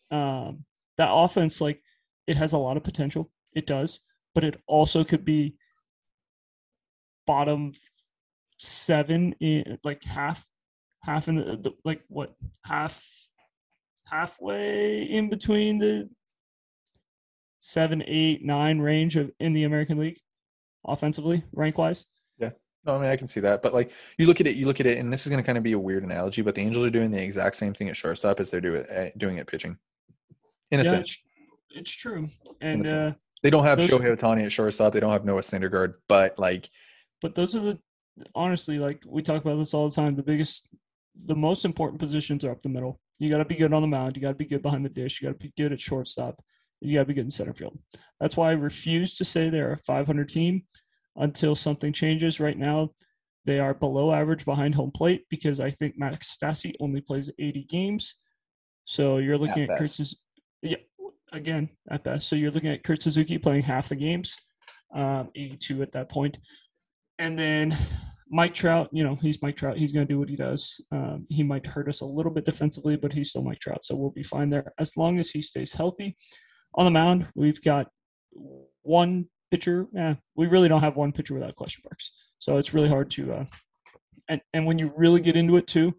Um, 0.09 0.65
that 0.97 1.11
offense, 1.11 1.61
like 1.61 1.81
it 2.25 2.37
has 2.37 2.53
a 2.53 2.57
lot 2.57 2.77
of 2.77 2.83
potential. 2.83 3.29
It 3.57 3.65
does, 3.65 4.01
but 4.35 4.43
it 4.43 4.55
also 4.67 5.03
could 5.03 5.25
be 5.25 5.55
bottom 7.25 7.71
seven 8.59 9.33
in 9.39 9.79
like 9.83 10.03
half 10.03 10.45
half 11.01 11.27
in 11.27 11.37
the, 11.37 11.73
like 11.83 12.03
what 12.07 12.35
half 12.63 13.03
halfway 14.05 15.01
in 15.01 15.31
between 15.31 15.79
the 15.79 16.07
seven 17.57 18.03
eight 18.05 18.45
nine 18.45 18.77
range 18.77 19.15
of 19.15 19.31
in 19.39 19.53
the 19.53 19.63
american 19.63 19.97
league 19.97 20.17
offensively 20.85 21.43
rank 21.51 21.79
wise 21.79 22.05
Yeah, 22.37 22.51
No, 22.85 22.95
I 22.95 22.99
mean 22.99 23.09
I 23.09 23.17
can 23.17 23.27
see 23.27 23.39
that, 23.39 23.63
but 23.63 23.73
like 23.73 23.91
you 24.19 24.27
look 24.27 24.39
at 24.39 24.45
it, 24.45 24.55
you 24.55 24.67
look 24.67 24.79
at 24.79 24.85
it, 24.85 24.99
and 24.99 25.11
this 25.11 25.25
is 25.25 25.31
going 25.31 25.41
to 25.41 25.45
kind 25.45 25.57
of 25.57 25.63
be 25.63 25.73
a 25.73 25.79
weird 25.79 26.03
analogy, 26.03 26.43
but 26.43 26.53
the 26.53 26.61
Angels 26.61 26.85
are 26.85 26.91
doing 26.91 27.09
the 27.09 27.21
exact 27.21 27.55
same 27.55 27.73
thing 27.73 27.89
at 27.89 27.97
shortstop 27.97 28.39
as 28.39 28.51
they're 28.51 28.61
doing 28.61 28.85
at, 28.87 29.17
doing 29.17 29.39
at 29.39 29.47
pitching. 29.47 29.77
In 30.69 30.79
a 30.79 30.83
yeah 30.83 30.89
sense, 30.91 31.19
it's, 31.71 31.77
it's 31.79 31.91
true 31.91 32.27
and 32.61 32.85
uh 32.87 33.13
they 33.43 33.49
don't 33.49 33.63
have 33.63 33.77
those- 33.77 33.89
Shohei 33.89 34.17
Ohtani 34.17 34.45
at 34.45 34.51
shortstop. 34.51 34.93
They 34.93 34.99
don't 34.99 35.11
have 35.11 35.25
Noah 35.25 35.41
Syndergaard, 35.41 35.95
but 36.07 36.37
like 36.39 36.69
but 37.21 37.35
those 37.35 37.55
are 37.55 37.59
the 37.61 37.79
honestly 38.35 38.79
like 38.79 39.03
we 39.07 39.21
talk 39.21 39.43
about 39.43 39.57
this 39.57 39.73
all 39.73 39.89
the 39.89 39.95
time. 39.95 40.15
The 40.15 40.23
biggest 40.23 40.67
the 41.25 41.35
most 41.35 41.65
important 41.65 41.99
positions 41.99 42.43
are 42.43 42.51
up 42.51 42.61
the 42.61 42.69
middle. 42.69 42.99
You 43.19 43.29
got 43.29 43.39
to 43.39 43.45
be 43.45 43.55
good 43.55 43.73
on 43.73 43.81
the 43.81 43.87
mound. 43.87 44.15
You 44.15 44.21
got 44.21 44.29
to 44.29 44.35
be 44.35 44.45
good 44.45 44.61
behind 44.61 44.85
the 44.85 44.89
dish. 44.89 45.19
You 45.19 45.27
got 45.27 45.39
to 45.39 45.43
be 45.43 45.53
good 45.57 45.73
at 45.73 45.79
shortstop. 45.79 46.39
You 46.79 46.93
got 46.93 47.01
to 47.01 47.05
be 47.07 47.15
good 47.15 47.25
in 47.25 47.31
center 47.31 47.53
field. 47.53 47.77
That's 48.19 48.37
why 48.37 48.49
i 48.49 48.53
refuse 48.53 49.15
to 49.15 49.25
say 49.25 49.49
they're 49.49 49.73
a 49.73 49.77
500 49.77 50.29
team 50.29 50.63
until 51.15 51.55
something 51.55 51.91
changes. 51.91 52.39
Right 52.39 52.57
now 52.57 52.91
they 53.45 53.59
are 53.59 53.73
below 53.73 54.13
average 54.13 54.45
behind 54.45 54.75
home 54.75 54.91
plate 54.91 55.23
because 55.29 55.61
i 55.61 55.69
think 55.69 55.97
max 55.97 56.35
stassi 56.35 56.73
only 56.79 57.01
plays 57.01 57.31
80 57.39 57.63
games. 57.63 58.15
So 58.85 59.17
you're 59.17 59.37
looking 59.37 59.63
at, 59.63 59.81
At 59.81 59.99
yeah 60.61 60.77
again 61.33 61.69
at 61.89 62.03
best 62.03 62.27
so 62.27 62.35
you're 62.35 62.51
looking 62.51 62.71
at 62.71 62.83
kurt 62.83 63.01
suzuki 63.01 63.37
playing 63.37 63.61
half 63.61 63.89
the 63.89 63.95
games 63.95 64.37
um, 64.95 65.29
82 65.35 65.81
at 65.81 65.91
that 65.91 66.09
point 66.09 66.39
and 67.19 67.37
then 67.37 67.75
Mike 68.29 68.53
Trout, 68.53 68.89
you 68.91 69.03
know, 69.03 69.15
he's 69.15 69.41
Mike 69.41 69.55
Trout. 69.55 69.77
He's 69.77 69.91
going 69.91 70.05
to 70.05 70.13
do 70.13 70.19
what 70.19 70.29
he 70.29 70.35
does. 70.35 70.81
Um, 70.91 71.25
he 71.29 71.43
might 71.43 71.65
hurt 71.65 71.87
us 71.87 72.01
a 72.01 72.05
little 72.05 72.31
bit 72.31 72.45
defensively, 72.45 72.97
but 72.97 73.13
he's 73.13 73.29
still 73.29 73.43
Mike 73.43 73.59
Trout, 73.59 73.85
so 73.85 73.95
we'll 73.95 74.09
be 74.09 74.23
fine 74.23 74.49
there 74.49 74.73
as 74.79 74.97
long 74.97 75.19
as 75.19 75.31
he 75.31 75.41
stays 75.41 75.73
healthy. 75.73 76.15
On 76.75 76.85
the 76.85 76.91
mound, 76.91 77.27
we've 77.35 77.61
got 77.61 77.87
one 78.81 79.27
pitcher. 79.49 79.87
Yeah, 79.93 80.15
we 80.35 80.47
really 80.47 80.67
don't 80.67 80.81
have 80.81 80.97
one 80.97 81.11
pitcher 81.11 81.33
without 81.33 81.55
question 81.55 81.83
marks, 81.85 82.11
so 82.37 82.57
it's 82.57 82.73
really 82.73 82.89
hard 82.89 83.09
to. 83.11 83.33
Uh, 83.33 83.45
and 84.29 84.41
and 84.53 84.65
when 84.65 84.77
you 84.77 84.93
really 84.95 85.21
get 85.21 85.37
into 85.37 85.55
it 85.55 85.67
too, 85.67 85.95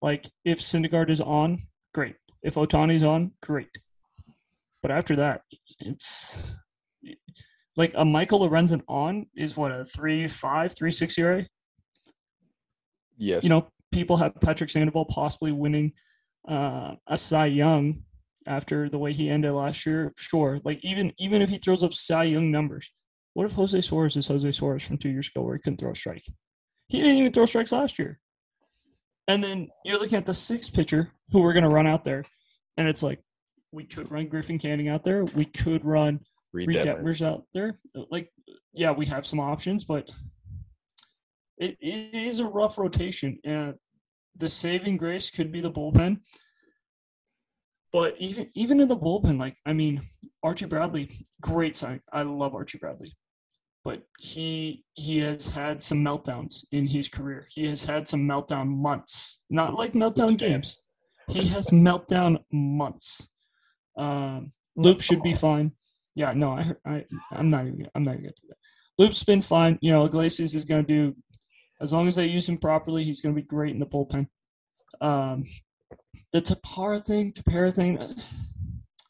like 0.00 0.28
if 0.44 0.60
Syndergaard 0.60 1.10
is 1.10 1.20
on, 1.20 1.62
great. 1.92 2.14
If 2.42 2.54
Ohtani's 2.54 3.02
on, 3.02 3.32
great. 3.42 3.68
But 4.82 4.90
after 4.90 5.16
that, 5.16 5.42
it's 5.78 6.54
like 7.76 7.92
a 7.94 8.04
Michael 8.04 8.40
Lorenzen 8.40 8.82
on 8.88 9.26
is 9.36 9.56
what 9.56 9.72
a 9.72 9.84
three 9.84 10.28
five 10.28 10.74
three 10.76 10.92
six 10.92 11.16
ERA. 11.18 11.46
yes, 13.16 13.44
You 13.44 13.50
know, 13.50 13.68
people 13.92 14.16
have 14.16 14.34
Patrick 14.40 14.70
Sandoval 14.70 15.06
possibly 15.06 15.52
winning 15.52 15.92
uh, 16.48 16.94
a 17.06 17.16
Cy 17.16 17.46
Young 17.46 18.02
after 18.46 18.88
the 18.88 18.98
way 18.98 19.12
he 19.12 19.30
ended 19.30 19.52
last 19.52 19.86
year. 19.86 20.12
Sure, 20.16 20.60
like 20.64 20.80
even 20.82 21.12
even 21.18 21.42
if 21.42 21.50
he 21.50 21.58
throws 21.58 21.84
up 21.84 21.94
Cy 21.94 22.24
Young 22.24 22.50
numbers, 22.50 22.92
what 23.34 23.46
if 23.46 23.52
Jose 23.52 23.80
Suarez 23.80 24.16
is 24.16 24.26
Jose 24.26 24.50
Suarez 24.50 24.86
from 24.86 24.98
two 24.98 25.10
years 25.10 25.28
ago 25.28 25.44
where 25.44 25.54
he 25.54 25.60
couldn't 25.60 25.78
throw 25.78 25.92
a 25.92 25.94
strike? 25.94 26.22
He 26.88 26.98
didn't 27.00 27.18
even 27.18 27.32
throw 27.32 27.46
strikes 27.46 27.72
last 27.72 27.98
year. 27.98 28.18
And 29.28 29.42
then 29.42 29.68
you're 29.84 30.00
looking 30.00 30.18
at 30.18 30.26
the 30.26 30.34
sixth 30.34 30.74
pitcher 30.74 31.12
who 31.30 31.42
we're 31.42 31.52
going 31.52 31.62
to 31.62 31.70
run 31.70 31.86
out 31.86 32.04
there, 32.04 32.24
and 32.76 32.88
it's 32.88 33.02
like 33.02 33.20
we 33.72 33.84
could 33.84 34.10
run 34.10 34.28
Griffin 34.28 34.58
Canning 34.58 34.88
out 34.88 35.02
there. 35.02 35.24
We 35.24 35.46
could 35.46 35.84
run 35.84 36.20
Reed 36.52 36.68
Reed 36.68 36.76
Detmers. 36.78 37.02
Detmers 37.02 37.26
out 37.26 37.44
there. 37.54 37.78
Like, 38.10 38.30
yeah, 38.72 38.92
we 38.92 39.06
have 39.06 39.26
some 39.26 39.40
options, 39.40 39.84
but 39.84 40.08
it, 41.58 41.76
it 41.80 42.14
is 42.14 42.40
a 42.40 42.44
rough 42.44 42.78
rotation. 42.78 43.38
And 43.44 43.74
the 44.36 44.50
saving 44.50 44.98
grace 44.98 45.30
could 45.30 45.50
be 45.50 45.60
the 45.60 45.70
bullpen. 45.70 46.18
But 47.92 48.14
even 48.18 48.48
even 48.54 48.80
in 48.80 48.88
the 48.88 48.96
bullpen, 48.96 49.38
like 49.38 49.56
I 49.66 49.72
mean, 49.74 50.00
Archie 50.42 50.66
Bradley, 50.66 51.10
great 51.42 51.76
sign. 51.76 52.00
I 52.10 52.22
love 52.22 52.54
Archie 52.54 52.78
Bradley, 52.78 53.14
but 53.84 54.02
he 54.18 54.84
he 54.94 55.18
has 55.18 55.48
had 55.48 55.82
some 55.82 55.98
meltdowns 55.98 56.64
in 56.72 56.86
his 56.86 57.08
career. 57.08 57.46
He 57.50 57.66
has 57.66 57.84
had 57.84 58.08
some 58.08 58.22
meltdown 58.22 58.68
months, 58.68 59.42
not 59.50 59.74
like 59.74 59.92
meltdown 59.92 60.38
games. 60.38 60.78
He 61.28 61.46
has 61.48 61.68
meltdown 61.68 62.42
months. 62.50 63.28
Um, 63.96 64.52
Loup 64.76 65.00
should 65.00 65.22
be 65.22 65.34
fine. 65.34 65.72
Yeah, 66.14 66.32
no, 66.34 66.52
I, 66.52 66.72
I, 66.86 67.04
I'm 67.32 67.48
not 67.48 67.66
even, 67.66 67.88
I'm 67.94 68.02
not 68.04 68.12
even 68.14 68.24
gonna 68.24 68.34
do 68.40 68.48
that. 68.48 68.56
Loup's 68.98 69.24
been 69.24 69.40
fine. 69.42 69.78
You 69.80 69.92
know, 69.92 70.04
Iglesias 70.04 70.54
is 70.54 70.64
gonna 70.64 70.82
do, 70.82 71.14
as 71.80 71.92
long 71.92 72.06
as 72.08 72.16
they 72.16 72.26
use 72.26 72.48
him 72.48 72.58
properly, 72.58 73.04
he's 73.04 73.20
gonna 73.20 73.34
be 73.34 73.42
great 73.42 73.72
in 73.74 73.80
the 73.80 73.86
bullpen. 73.86 74.26
Um, 75.00 75.44
the 76.32 76.40
Tepera 76.40 77.02
thing, 77.04 77.32
Tepera 77.32 77.72
thing. 77.74 77.98
uh, 77.98 78.12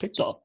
Pick- 0.01 0.16
So 0.16 0.40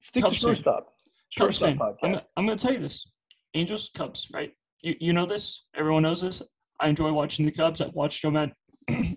Stick 0.00 0.22
to 0.24 0.28
Cubs 0.30 0.42
fan. 0.42 0.54
shortstop. 0.54 0.86
Shortstop. 1.30 1.96
I'm. 2.02 2.14
I'm 2.36 2.46
gonna 2.46 2.56
tell 2.56 2.72
you 2.72 2.80
this: 2.80 3.06
Angels, 3.54 3.90
Cubs, 3.94 4.28
right? 4.32 4.52
You, 4.82 4.94
you 5.00 5.12
know 5.12 5.26
this. 5.26 5.66
Everyone 5.74 6.02
knows 6.02 6.20
this. 6.20 6.42
I 6.80 6.88
enjoy 6.88 7.12
watching 7.12 7.46
the 7.46 7.52
Cubs. 7.52 7.80
I've 7.80 7.94
watched 7.94 8.22
Joe 8.22 8.30
Man- 8.30 8.54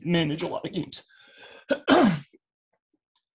manage 0.03 0.43
a 0.43 0.47
lot 0.47 0.65
of 0.65 0.71
games. 0.73 1.03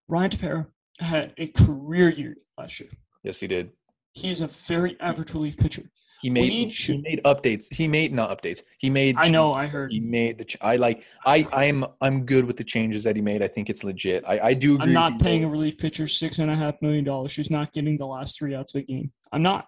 Ryan 0.09 0.31
Tepera 0.31 0.67
had 1.01 1.35
a 1.39 1.47
career 1.49 2.11
year 2.11 2.37
last 2.59 2.81
year. 2.81 2.91
Yes, 3.23 3.41
he 3.41 3.47
did. 3.47 3.71
He 4.13 4.31
is 4.31 4.41
a 4.41 4.47
very 4.47 4.97
average 5.01 5.33
relief 5.35 5.57
pitcher. 5.57 5.83
He 6.21 6.29
made 6.29 6.43
We 6.43 6.65
he 6.67 6.99
made 6.99 7.23
updates. 7.25 7.73
He 7.73 7.89
made 7.89 8.13
not 8.13 8.31
updates. 8.31 8.63
He 8.79 8.91
made. 8.91 9.17
I 9.17 9.31
know. 9.31 9.55
I 9.55 9.67
heard. 9.67 9.91
He 9.91 10.01
made 10.01 10.37
the. 10.37 10.45
Ch- 10.45 10.59
I 10.61 10.77
like. 10.77 11.05
I. 11.25 11.47
I'm. 11.53 11.85
I'm 12.03 12.27
good 12.27 12.45
with 12.45 12.59
the 12.59 12.65
changes 12.65 13.05
that 13.05 13.17
he 13.17 13.23
made. 13.23 13.43
I 13.43 13.49
think 13.49 13.71
it's 13.71 13.83
legit. 13.85 14.25
I. 14.27 14.39
I 14.41 14.55
do 14.55 14.75
agree. 14.75 14.89
I'm 14.89 14.93
not 14.93 15.19
paying 15.19 15.45
a 15.45 15.49
relief 15.49 15.79
pitcher 15.79 16.07
six 16.07 16.39
and 16.39 16.51
a 16.51 16.57
half 16.57 16.75
million 16.83 17.05
dollars 17.05 17.35
who's 17.37 17.51
not 17.51 17.73
getting 17.73 17.97
the 17.97 18.07
last 18.07 18.39
three 18.39 18.55
outs 18.55 18.75
of 18.75 18.83
a 18.83 18.85
game. 18.85 19.13
I'm 19.33 19.43
not. 19.43 19.67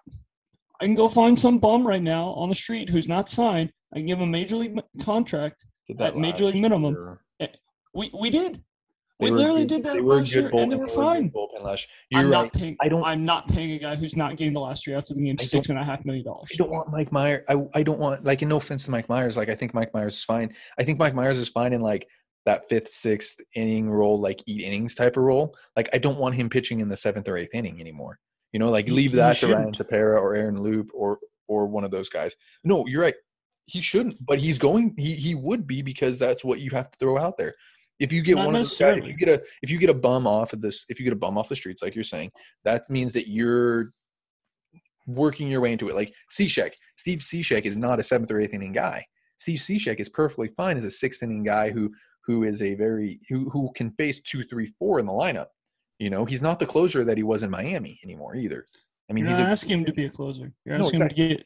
I 0.79 0.85
can 0.85 0.95
go 0.95 1.07
find 1.07 1.39
some 1.39 1.57
bum 1.57 1.87
right 1.87 2.01
now 2.03 2.27
on 2.29 2.49
the 2.49 2.55
street 2.55 2.89
who's 2.89 3.07
not 3.07 3.29
signed. 3.29 3.71
I 3.93 3.97
can 3.97 4.05
give 4.05 4.19
him 4.19 4.27
a 4.29 4.31
major 4.31 4.57
league 4.57 4.79
contract. 5.03 5.65
At 5.99 6.17
major 6.17 6.45
league 6.45 6.61
minimum. 6.61 6.93
year. 6.93 7.21
Eh, 7.39 7.47
we 7.95 8.11
we 8.19 8.29
did. 8.29 8.61
They 9.19 9.29
We 9.29 9.37
literally 9.37 9.61
good- 9.61 9.83
did 9.83 9.83
that 9.83 10.03
last 10.03 10.33
year, 10.33 10.49
and 10.53 10.71
they 10.71 10.75
were 10.75 10.87
fine. 10.87 11.29
Bullpen 11.29 11.63
last 11.63 11.87
year. 12.09 12.21
I'm 12.21 12.29
right. 12.29 12.43
not 12.43 12.53
paying. 12.53 12.75
I 12.81 12.89
don't- 12.89 13.03
I'm 13.03 13.23
not 13.25 13.47
paying 13.47 13.71
a 13.71 13.79
guy 13.79 13.95
who's 13.95 14.15
not 14.15 14.37
getting 14.37 14.53
the 14.53 14.59
last 14.59 14.83
three 14.83 14.95
outs 14.95 15.11
of 15.11 15.17
the 15.17 15.23
game 15.23 15.37
six 15.37 15.69
and 15.69 15.77
a 15.77 15.83
half 15.83 16.03
million 16.03 16.25
dollars. 16.25 16.49
I 16.53 16.57
don't 16.57 16.71
want 16.71 16.91
Mike 16.91 17.11
Mayers. 17.11 17.43
I, 17.47 17.79
I 17.79 17.83
don't 17.83 17.99
want 17.99 18.25
like 18.25 18.41
in 18.41 18.49
no 18.49 18.57
offense 18.57 18.85
to 18.85 18.91
Mike 18.91 19.07
Mayers. 19.07 19.37
Like 19.37 19.49
I 19.49 19.55
think 19.55 19.73
Mike 19.73 19.91
Mayers 19.93 20.07
is 20.07 20.23
fine. 20.23 20.53
I 20.79 20.83
think 20.83 20.97
Mike 20.99 21.13
Mayers 21.13 21.39
is 21.39 21.49
fine 21.49 21.73
in 21.73 21.81
like 21.81 22.07
that 22.45 22.67
fifth, 22.67 22.89
sixth 22.89 23.39
inning 23.55 23.89
role, 23.89 24.19
like 24.19 24.41
eat 24.47 24.65
innings 24.65 24.95
type 24.95 25.15
of 25.15 25.23
role. 25.23 25.55
Like 25.77 25.89
I 25.93 25.99
don't 25.99 26.17
want 26.17 26.35
him 26.35 26.49
pitching 26.49 26.79
in 26.79 26.89
the 26.89 26.97
seventh 26.97 27.27
or 27.27 27.37
eighth 27.37 27.53
inning 27.53 27.79
anymore. 27.79 28.19
You 28.51 28.59
know, 28.59 28.69
like 28.69 28.87
leave 28.87 29.13
that 29.13 29.35
to 29.37 29.47
Ryan 29.47 29.73
shouldn't. 29.73 29.93
Or 29.93 30.35
Aaron 30.35 30.61
Loup 30.61 30.89
or 30.93 31.19
or 31.47 31.67
one 31.67 31.83
of 31.83 31.91
those 31.91 32.09
guys. 32.09 32.35
No, 32.63 32.85
you're 32.87 33.01
right. 33.01 33.15
He 33.65 33.81
shouldn't, 33.81 34.17
but 34.25 34.39
he's 34.39 34.57
going. 34.57 34.93
He 34.97 35.15
he 35.15 35.35
would 35.35 35.65
be 35.65 35.81
because 35.81 36.19
that's 36.19 36.43
what 36.43 36.59
you 36.59 36.71
have 36.71 36.91
to 36.91 36.97
throw 36.99 37.17
out 37.17 37.37
there. 37.37 37.55
If 37.99 38.11
you 38.11 38.21
get 38.21 38.35
Not 38.35 38.47
one 38.47 38.55
of 38.55 38.59
those 38.59 38.77
guys, 38.77 38.97
if 38.97 39.07
you 39.07 39.15
get 39.15 39.29
a 39.29 39.43
if 39.61 39.69
you 39.69 39.77
get 39.77 39.89
a 39.89 39.93
bum 39.93 40.27
off 40.27 40.53
of 40.53 40.61
this, 40.61 40.85
if 40.89 40.99
you 40.99 41.03
get 41.03 41.13
a 41.13 41.17
bum 41.17 41.37
off 41.37 41.49
the 41.49 41.55
streets, 41.55 41.81
like 41.81 41.95
you're 41.95 42.03
saying, 42.03 42.31
that 42.63 42.89
means 42.89 43.13
that 43.13 43.29
you're 43.29 43.93
working 45.05 45.49
your 45.49 45.61
way 45.61 45.71
into 45.71 45.89
it. 45.89 45.95
Like 45.95 46.13
Cishek, 46.31 46.71
Steve 46.95 47.19
Cishek 47.19 47.65
is 47.65 47.77
not 47.77 47.99
a 47.99 48.03
seventh 48.03 48.31
or 48.31 48.39
eighth 48.39 48.53
inning 48.53 48.71
guy. 48.73 49.05
Steve 49.37 49.59
Cishek 49.59 49.99
is 49.99 50.09
perfectly 50.09 50.47
fine 50.47 50.77
as 50.77 50.85
a 50.85 50.91
sixth 50.91 51.21
inning 51.23 51.43
guy 51.43 51.69
who 51.69 51.91
who 52.25 52.43
is 52.43 52.61
a 52.61 52.73
very 52.75 53.19
who 53.29 53.49
who 53.49 53.71
can 53.75 53.91
face 53.91 54.19
two, 54.21 54.43
three, 54.43 54.67
four 54.79 54.99
in 54.99 55.05
the 55.05 55.11
lineup. 55.11 55.47
You 55.99 56.09
know, 56.09 56.25
he's 56.25 56.41
not 56.41 56.59
the 56.59 56.65
closer 56.65 57.03
that 57.03 57.17
he 57.17 57.23
was 57.23 57.43
in 57.43 57.49
Miami 57.49 57.99
anymore 58.03 58.35
either. 58.35 58.65
I 59.09 59.13
mean, 59.13 59.25
You're 59.25 59.33
he's 59.33 59.39
not 59.39 59.49
a, 59.49 59.51
asking 59.51 59.79
him 59.79 59.85
to 59.85 59.93
be 59.93 60.05
a 60.05 60.09
closer. 60.09 60.51
You're 60.65 60.77
No, 60.77 60.85
asking 60.85 61.01
him 61.01 61.09
to 61.09 61.15
get 61.15 61.45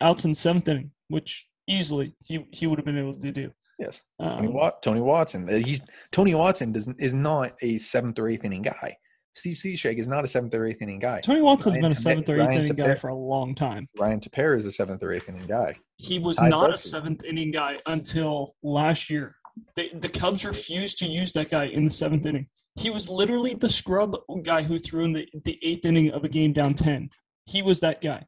outs 0.00 0.24
in 0.24 0.34
seventh 0.34 0.68
inning, 0.68 0.90
which 1.08 1.46
easily 1.66 2.14
he 2.24 2.46
he 2.52 2.66
would 2.66 2.78
have 2.78 2.84
been 2.84 2.98
able 2.98 3.14
to 3.14 3.32
do. 3.32 3.50
Yes. 3.78 4.02
Tony, 4.20 4.48
Um, 4.48 4.54
Wat, 4.54 4.82
Tony 4.82 5.00
Watson. 5.00 5.48
Uh, 5.48 5.56
He's 5.58 5.80
Tony 6.12 6.34
Watson 6.34 6.72
doesn't 6.72 7.00
is 7.00 7.14
not 7.14 7.52
a 7.62 7.78
seventh 7.78 8.18
or 8.18 8.28
eighth 8.28 8.44
inning 8.44 8.62
guy. 8.62 8.96
Steve 9.34 9.56
Cishek 9.56 9.98
is 9.98 10.08
not 10.08 10.24
a 10.24 10.26
seventh 10.26 10.54
or 10.54 10.66
eighth 10.66 10.80
inning 10.80 10.98
guy. 10.98 11.20
Tony 11.20 11.42
Watson's 11.42 11.74
Ryan 11.74 11.82
been 11.82 11.92
a 11.92 11.96
seventh 11.96 12.28
or 12.30 12.36
eighth 12.40 12.46
Ryan 12.48 12.60
inning 12.62 12.76
guy 12.76 12.94
for 12.94 13.08
a 13.08 13.14
long 13.14 13.54
time. 13.54 13.86
Ryan 13.98 14.18
Tepera 14.20 14.56
is 14.56 14.64
a 14.64 14.72
seventh 14.72 15.02
or 15.02 15.12
eighth 15.12 15.28
inning 15.28 15.46
guy. 15.46 15.76
He 15.98 16.18
was 16.18 16.38
Ty 16.38 16.48
not 16.48 16.64
a 16.64 16.68
Burke. 16.70 16.78
seventh 16.78 17.22
inning 17.24 17.50
guy 17.50 17.78
until 17.86 18.54
last 18.62 19.10
year. 19.10 19.36
They, 19.74 19.90
the 19.90 20.08
Cubs 20.08 20.44
refused 20.46 20.98
to 20.98 21.06
use 21.06 21.32
that 21.34 21.50
guy 21.50 21.64
in 21.66 21.84
the 21.84 21.90
seventh 21.90 22.24
inning. 22.24 22.46
He 22.76 22.88
was 22.90 23.08
literally 23.10 23.54
the 23.54 23.68
scrub 23.70 24.16
guy 24.42 24.62
who 24.62 24.78
threw 24.78 25.04
in 25.04 25.12
the, 25.12 25.26
the 25.44 25.58
eighth 25.62 25.84
inning 25.86 26.10
of 26.12 26.24
a 26.24 26.28
game 26.28 26.52
down 26.52 26.74
ten. 26.74 27.08
He 27.46 27.62
was 27.62 27.80
that 27.80 28.00
guy. 28.02 28.24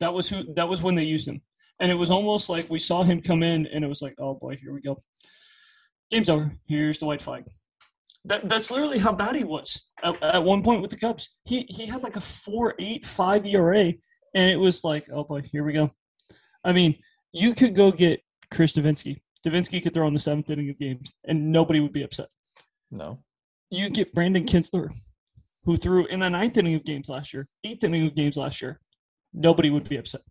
That 0.00 0.12
was 0.14 0.28
who. 0.28 0.54
That 0.54 0.68
was 0.68 0.82
when 0.82 0.94
they 0.96 1.04
used 1.04 1.28
him, 1.28 1.40
and 1.80 1.90
it 1.90 1.94
was 1.94 2.10
almost 2.10 2.48
like 2.48 2.70
we 2.70 2.78
saw 2.78 3.02
him 3.02 3.20
come 3.20 3.42
in, 3.42 3.66
and 3.66 3.84
it 3.84 3.88
was 3.88 4.02
like, 4.02 4.14
oh 4.18 4.34
boy, 4.34 4.56
here 4.60 4.72
we 4.72 4.80
go. 4.80 4.98
Game's 6.10 6.28
over. 6.28 6.52
Here's 6.66 6.98
the 6.98 7.06
white 7.06 7.22
flag. 7.22 7.44
That, 8.26 8.48
that's 8.48 8.70
literally 8.70 8.98
how 8.98 9.12
bad 9.12 9.36
he 9.36 9.44
was 9.44 9.90
at, 10.02 10.22
at 10.22 10.42
one 10.42 10.62
point 10.62 10.80
with 10.80 10.90
the 10.90 10.96
Cubs. 10.96 11.34
He 11.44 11.66
he 11.68 11.86
had 11.86 12.02
like 12.02 12.16
a 12.16 12.20
four 12.20 12.74
eight 12.78 13.04
five 13.04 13.46
ERA, 13.46 13.92
and 14.34 14.50
it 14.50 14.56
was 14.56 14.84
like, 14.84 15.06
oh 15.12 15.24
boy, 15.24 15.42
here 15.52 15.64
we 15.64 15.72
go. 15.72 15.90
I 16.64 16.72
mean, 16.72 16.96
you 17.32 17.54
could 17.54 17.74
go 17.74 17.90
get 17.90 18.20
Chris 18.50 18.74
Devenski. 18.74 19.20
Devenski 19.46 19.82
could 19.82 19.92
throw 19.92 20.08
in 20.08 20.14
the 20.14 20.20
seventh 20.20 20.48
inning 20.50 20.70
of 20.70 20.78
games, 20.78 21.12
and 21.26 21.52
nobody 21.52 21.80
would 21.80 21.92
be 21.92 22.02
upset. 22.02 22.28
No. 22.90 23.18
You 23.70 23.90
get 23.90 24.14
Brandon 24.14 24.44
Kintzler, 24.44 24.88
who 25.64 25.76
threw 25.76 26.06
in 26.06 26.20
the 26.20 26.30
ninth 26.30 26.56
inning 26.56 26.74
of 26.74 26.84
games 26.84 27.08
last 27.08 27.34
year, 27.34 27.46
eighth 27.64 27.84
inning 27.84 28.06
of 28.06 28.14
games 28.14 28.36
last 28.36 28.62
year. 28.62 28.80
Nobody 29.34 29.68
would 29.68 29.88
be 29.88 29.96
upset. 29.96 30.22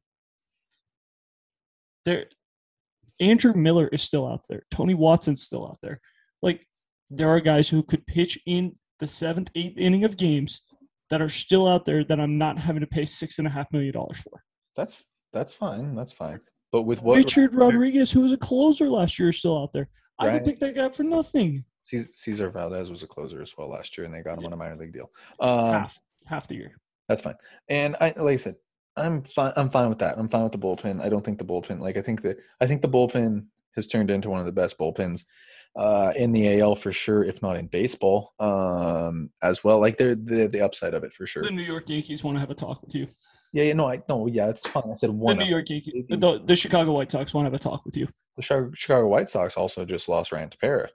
There, 2.05 2.25
Andrew 3.19 3.53
Miller 3.53 3.87
is 3.89 4.01
still 4.01 4.27
out 4.27 4.41
there. 4.49 4.63
Tony 4.71 4.93
Watson's 4.93 5.43
still 5.43 5.65
out 5.67 5.77
there. 5.81 5.99
Like 6.41 6.65
there 7.09 7.29
are 7.29 7.39
guys 7.39 7.69
who 7.69 7.83
could 7.83 8.05
pitch 8.07 8.39
in 8.45 8.75
the 8.99 9.07
seventh, 9.07 9.49
eighth 9.55 9.77
inning 9.77 10.03
of 10.03 10.17
games 10.17 10.61
that 11.09 11.21
are 11.21 11.29
still 11.29 11.67
out 11.67 11.85
there 11.85 12.03
that 12.03 12.19
I'm 12.19 12.37
not 12.37 12.59
having 12.59 12.81
to 12.81 12.87
pay 12.87 13.05
six 13.05 13.37
and 13.39 13.47
a 13.47 13.51
half 13.51 13.71
million 13.71 13.93
dollars 13.93 14.21
for. 14.21 14.43
That's 14.75 15.03
that's 15.31 15.53
fine. 15.53 15.95
That's 15.95 16.11
fine. 16.11 16.39
But 16.71 16.83
with 16.83 17.01
what 17.01 17.17
Richard 17.17 17.53
Rodriguez, 17.55 18.11
who 18.11 18.21
was 18.21 18.31
a 18.31 18.37
closer 18.37 18.89
last 18.89 19.19
year, 19.19 19.29
is 19.29 19.37
still 19.37 19.61
out 19.61 19.73
there. 19.73 19.89
I 20.19 20.27
Right. 20.27 20.33
could 20.43 20.45
pick 20.45 20.59
that 20.59 20.75
guy 20.75 20.89
for 20.89 21.03
nothing. 21.03 21.63
Cesar 21.81 22.07
Cesar 22.13 22.49
Valdez 22.49 22.89
was 22.89 23.03
a 23.03 23.07
closer 23.07 23.41
as 23.41 23.55
well 23.57 23.69
last 23.69 23.97
year, 23.97 24.05
and 24.05 24.13
they 24.13 24.21
got 24.21 24.37
him 24.39 24.45
on 24.45 24.53
a 24.53 24.55
minor 24.57 24.75
league 24.77 24.93
deal. 24.93 25.11
Um, 25.39 25.67
half, 25.67 25.99
half 26.25 26.47
the 26.47 26.55
year. 26.55 26.75
That's 27.09 27.21
fine. 27.21 27.35
And 27.67 27.95
I, 27.99 28.13
like 28.17 28.33
I 28.33 28.35
said, 28.37 28.55
I'm 28.95 29.23
fine. 29.23 29.53
I'm 29.55 29.69
fine 29.69 29.89
with 29.89 29.99
that. 29.99 30.17
I'm 30.17 30.29
fine 30.29 30.43
with 30.43 30.51
the 30.51 30.57
bullpen. 30.57 31.01
I 31.01 31.09
don't 31.09 31.23
think 31.23 31.39
the 31.39 31.45
bullpen. 31.45 31.79
Like 31.79 31.97
I 31.97 32.01
think 32.01 32.21
that 32.21 32.37
I 32.61 32.67
think 32.67 32.81
the 32.81 32.89
bullpen 32.89 33.45
has 33.75 33.87
turned 33.87 34.11
into 34.11 34.29
one 34.29 34.39
of 34.39 34.45
the 34.45 34.51
best 34.51 34.77
bullpens 34.77 35.23
uh, 35.75 36.13
in 36.15 36.31
the 36.31 36.59
AL 36.59 36.75
for 36.75 36.91
sure, 36.91 37.23
if 37.23 37.41
not 37.41 37.57
in 37.57 37.67
baseball 37.67 38.33
um, 38.39 39.31
as 39.41 39.63
well. 39.63 39.79
Like 39.79 39.97
they're 39.97 40.15
the 40.15 40.47
the 40.47 40.61
upside 40.61 40.93
of 40.93 41.03
it 41.03 41.13
for 41.13 41.25
sure. 41.25 41.43
The 41.43 41.51
New 41.51 41.63
York 41.63 41.89
Yankees 41.89 42.23
want 42.23 42.35
to 42.35 42.39
have 42.39 42.51
a 42.51 42.55
talk 42.55 42.81
with 42.81 42.93
you. 42.95 43.07
Yeah, 43.51 43.65
yeah, 43.65 43.73
no, 43.73 43.89
I 43.89 44.01
no, 44.09 44.27
yeah, 44.27 44.49
it's 44.49 44.67
fine. 44.67 44.83
I 44.91 44.95
said 44.95 45.11
one. 45.11 45.37
The. 45.37 45.43
New 45.43 45.49
York 45.49 45.69
Yankees, 45.69 46.05
the, 46.09 46.41
the 46.43 46.55
Chicago 46.55 46.93
White 46.93 47.11
Sox 47.11 47.33
want 47.33 47.45
to 47.45 47.51
have 47.51 47.53
a 47.53 47.59
talk 47.59 47.85
with 47.85 47.95
you. 47.95 48.07
The 48.35 48.71
Chicago, 48.73 49.07
White 49.07 49.29
Sox 49.29 49.57
also 49.57 49.85
just 49.85 50.09
lost 50.09 50.31
Ryan 50.31 50.49
Tepera. 50.49 50.87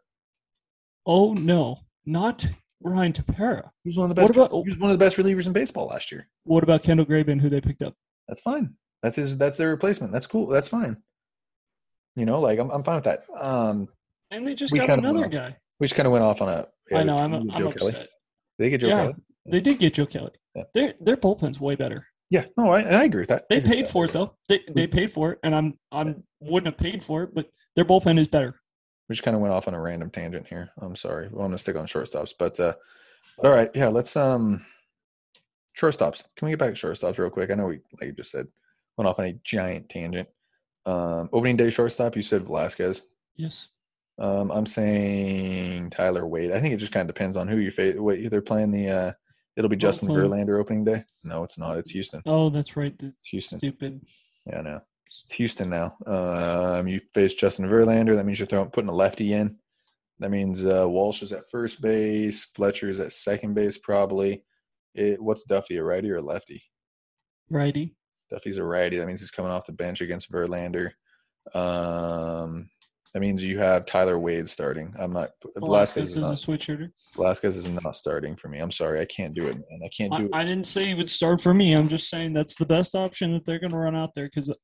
Oh 1.07 1.35
no, 1.35 1.79
not 2.05 2.45
Ryan 2.83 3.13
Tepera. 3.13 3.71
He 3.85 3.91
was 3.91 3.97
one 3.97 4.09
of 4.11 4.15
the 4.17 4.23
What 4.23 4.29
best. 4.35 4.37
about- 4.47 4.63
he 4.65 4.71
was 4.71 4.79
one 4.79 4.91
of 4.91 4.99
the 4.99 5.05
best 5.05 5.17
relievers 5.17 5.47
in 5.47 5.53
baseball 5.53 5.87
last 5.87 6.13
year. 6.13 6.29
What 6.45 6.63
about 6.63 6.83
Kendall 6.83 7.07
Graveman, 7.07 7.41
who 7.41 7.49
they 7.49 7.61
picked 7.61 7.83
up? 7.83 7.95
That's 8.29 8.41
fine. 8.41 8.75
That's 9.03 9.17
his. 9.17 9.37
That's 9.39 9.59
their 9.59 9.71
replacement. 9.71 10.13
That's 10.13 10.27
cool. 10.27 10.47
That's 10.47 10.69
fine. 10.69 10.97
You 12.17 12.25
know, 12.27 12.41
like 12.41 12.59
I'm, 12.59 12.71
I'm 12.71 12.83
fine 12.83 12.97
with 12.97 13.05
that. 13.05 13.25
Um, 13.39 13.89
And 14.31 14.47
they 14.47 14.55
just 14.55 14.75
got 14.75 14.91
another 14.91 15.21
went 15.21 15.33
guy. 15.33 15.57
we 15.81 15.87
just 15.87 15.95
kind 15.95 16.07
of 16.07 16.13
went 16.13 16.25
off 16.25 16.43
on 16.43 16.49
a. 16.49 16.67
I 16.95 17.03
know. 17.05 17.19
I'm, 17.19 17.33
I'm 17.35 17.49
Joe 17.51 17.73
Kelly? 17.73 17.91
upset. 17.93 18.09
Did 18.59 18.65
they 18.65 18.71
get 18.71 18.81
Joe 18.81 18.89
Yeah. 18.89 19.01
Kelly? 19.03 19.15
They 19.51 19.61
did 19.61 19.79
get 19.79 19.95
Joe 19.95 20.07
Kelly. 20.07 20.33
Yeah. 20.55 20.63
Their 20.75 20.95
their 21.01 21.17
bullpen's 21.17 21.61
way 21.61 21.75
better. 21.75 22.07
Yeah, 22.31 22.45
no, 22.59 22.71
I, 22.73 22.81
and 22.81 22.95
I 22.95 23.05
agree 23.05 23.21
with 23.23 23.31
that. 23.31 23.49
They 23.49 23.61
paid 23.61 23.87
that. 23.87 23.91
for 23.91 24.05
it 24.05 24.13
though. 24.13 24.35
They 24.51 24.61
they 24.75 24.87
paid 24.87 25.11
for 25.11 25.33
it, 25.33 25.39
and 25.43 25.55
I'm 25.55 25.79
I'm 25.93 26.23
wouldn't 26.41 26.67
have 26.75 26.77
paid 26.79 27.03
for 27.03 27.23
it, 27.23 27.35
but 27.35 27.49
their 27.77 27.87
bullpen 27.87 28.19
is 28.19 28.29
better. 28.29 28.61
We 29.09 29.15
just 29.15 29.25
kind 29.25 29.35
of 29.35 29.41
went 29.41 29.55
off 29.55 29.69
on 29.69 29.75
a 29.75 29.81
random 29.81 30.11
tangent 30.11 30.47
here. 30.47 30.71
I'm 30.81 30.97
sorry. 30.97 31.27
I'm 31.27 31.37
gonna 31.37 31.59
stick 31.59 31.77
on 31.77 31.87
shortstops, 31.87 32.35
but 32.39 32.59
uh, 32.61 32.75
all 33.39 33.51
right, 33.51 33.71
yeah, 33.75 33.89
let's 33.89 34.17
um, 34.17 34.65
shortstops. 35.79 36.25
Can 36.37 36.47
we 36.47 36.53
get 36.53 36.59
back 36.59 36.75
to 36.75 36.87
shortstops 36.87 37.19
real 37.19 37.31
quick? 37.31 37.51
I 37.51 37.55
know 37.55 37.67
we, 37.67 37.81
like 38.01 38.09
you 38.09 38.13
just 38.13 38.31
said, 38.31 38.47
went 38.97 39.09
off 39.09 39.19
on 39.19 39.27
a 39.27 39.33
giant 39.45 39.89
tangent. 39.89 40.29
Um, 40.85 41.29
opening 41.33 41.57
day 41.57 41.71
shortstop. 41.71 42.17
You 42.17 42.23
said 42.23 42.45
Velazquez. 42.45 43.03
Yes. 43.37 43.69
Um, 44.19 44.51
I'm 44.51 44.67
saying 44.67 45.91
Tyler 45.91 46.27
Wade. 46.27 46.51
I 46.51 46.61
think 46.61 46.75
it 46.75 46.79
just 46.79 46.93
kind 46.93 47.09
of 47.09 47.15
depends 47.15 47.37
on 47.37 47.47
who 47.47 47.59
you 47.59 47.71
face. 47.71 47.97
Wait, 47.97 48.31
they're 48.31 48.43
playing 48.43 48.73
the. 48.73 48.89
Uh, 48.89 49.13
it'll 49.57 49.71
be 49.71 49.77
Justin. 49.77 50.09
Verlander 50.09 50.61
opening 50.61 50.85
day. 50.85 51.05
No, 51.23 51.45
it's 51.45 51.57
not. 51.59 51.79
It's 51.79 51.91
Houston. 51.91 52.23
Oh, 52.27 52.51
that's 52.51 52.77
right. 52.77 52.99
The 52.99 53.13
Houston. 53.31 53.59
stupid. 53.59 54.01
Yeah, 54.47 54.63
no, 54.63 54.77
it's 54.77 54.98
Houston 55.33 55.71
now. 55.71 55.97
Um, 56.07 56.89
you 56.89 57.01
face 57.15 57.35
Justin 57.35 57.69
Verlander. 57.69 58.15
That 58.15 58.27
means 58.27 58.39
you're 58.39 58.47
throwing 58.47 58.71
putting 58.71 58.91
a 58.91 58.95
lefty 58.95 59.33
in. 59.33 59.57
That 60.21 60.31
means 60.31 60.65
uh, 60.65 60.89
Walsh 60.89 61.23
is 61.23 61.33
at 61.33 61.49
first 61.51 61.81
base. 61.81 62.45
Fletcher 62.45 62.89
is 62.89 63.01
at 63.01 63.13
second 63.13 63.55
base, 63.55 63.79
probably. 63.79 64.43
It, 64.95 65.23
what's 65.23 65.45
Duffy, 65.45 65.77
a 65.77 65.85
righty 65.85 66.11
or 66.11 66.17
a 66.17 66.23
lefty? 66.23 66.63
Righty. 67.51 67.95
Duffy's 68.31 68.59
a 68.59 68.65
righty. 68.65 68.99
That 68.99 69.07
means 69.07 69.21
he's 69.21 69.31
coming 69.31 69.53
off 69.53 69.67
the 69.67 69.73
bench 69.73 70.01
against 70.01 70.31
Verlander. 70.33 70.91
Um, 71.55 72.69
that 73.15 73.21
means 73.21 73.45
you 73.45 73.59
have 73.59 73.87
Tyler 73.87 74.19
Wade 74.19 74.49
starting. 74.49 74.93
I'm 74.99 75.13
not. 75.13 75.31
Velazquez 75.57 75.63
Velazquez 75.63 76.11
is 76.11 76.17
is 76.17 76.31
a 76.31 76.37
switch 76.37 76.67
hitter. 76.67 76.93
Velazquez 77.17 77.57
is 77.57 77.69
not 77.69 77.97
starting 77.97 78.37
for 78.37 78.49
me. 78.49 78.59
I'm 78.59 78.71
sorry, 78.71 79.01
I 79.01 79.07
can't 79.07 79.35
do 79.35 79.47
it, 79.47 79.55
man. 79.55 79.81
I 79.85 79.89
can't 79.97 80.13
do 80.13 80.25
I, 80.25 80.41
it. 80.41 80.43
I 80.43 80.45
didn't 80.45 80.67
say 80.67 80.87
he 80.87 80.95
would 80.95 81.09
start 81.09 81.41
for 81.41 81.55
me. 81.55 81.73
I'm 81.73 81.89
just 81.89 82.11
saying 82.11 82.35
that's 82.35 82.57
the 82.57 82.67
best 82.67 82.95
option 82.95 83.33
that 83.33 83.45
they're 83.45 83.59
going 83.59 83.73
to 83.73 83.79
run 83.79 83.97
out 83.97 84.15
there 84.15 84.27
because 84.27 84.55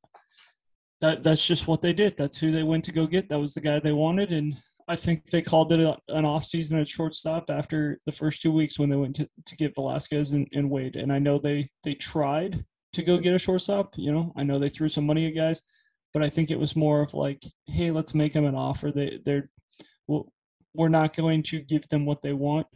that 1.00 1.22
that's 1.22 1.46
just 1.46 1.68
what 1.68 1.82
they 1.82 1.92
did. 1.92 2.16
That's 2.16 2.38
who 2.38 2.52
they 2.52 2.62
went 2.62 2.84
to 2.84 2.92
go 2.92 3.06
get. 3.06 3.28
That 3.28 3.40
was 3.40 3.54
the 3.54 3.60
guy 3.60 3.78
they 3.78 3.92
wanted, 3.92 4.32
and 4.32 4.54
I 4.88 4.96
think 4.96 5.26
they 5.26 5.42
called 5.42 5.72
it 5.72 5.80
a, 5.80 5.96
an 6.08 6.24
off 6.24 6.44
season 6.44 6.78
at 6.78 6.88
shortstop 6.88 7.50
after 7.50 8.00
the 8.06 8.12
first 8.12 8.42
two 8.42 8.52
weeks 8.52 8.78
when 8.78 8.90
they 8.90 8.96
went 8.96 9.16
to, 9.16 9.28
to 9.46 9.56
get 9.56 9.74
Velazquez 9.74 10.32
and, 10.32 10.46
and 10.52 10.70
Wade. 10.70 10.96
And 10.96 11.12
I 11.12 11.18
know 11.18 11.38
they 11.38 11.68
they 11.82 11.94
tried 11.94 12.64
to 12.92 13.02
go 13.02 13.18
get 13.18 13.34
a 13.34 13.38
shortstop. 13.38 13.94
You 13.96 14.12
know, 14.12 14.32
I 14.36 14.44
know 14.44 14.58
they 14.58 14.68
threw 14.68 14.88
some 14.88 15.06
money 15.06 15.26
at 15.26 15.34
guys, 15.34 15.62
but 16.12 16.22
I 16.22 16.28
think 16.28 16.50
it 16.50 16.58
was 16.58 16.76
more 16.76 17.00
of 17.00 17.14
like, 17.14 17.42
hey, 17.66 17.90
let's 17.90 18.14
make 18.14 18.32
them 18.32 18.44
an 18.44 18.54
offer. 18.54 18.92
They 18.92 19.18
they're 19.24 19.50
well, 20.06 20.30
we're 20.74 20.88
not 20.88 21.16
going 21.16 21.42
to 21.44 21.60
give 21.60 21.88
them 21.88 22.04
what 22.04 22.20
they 22.20 22.32
want, 22.32 22.66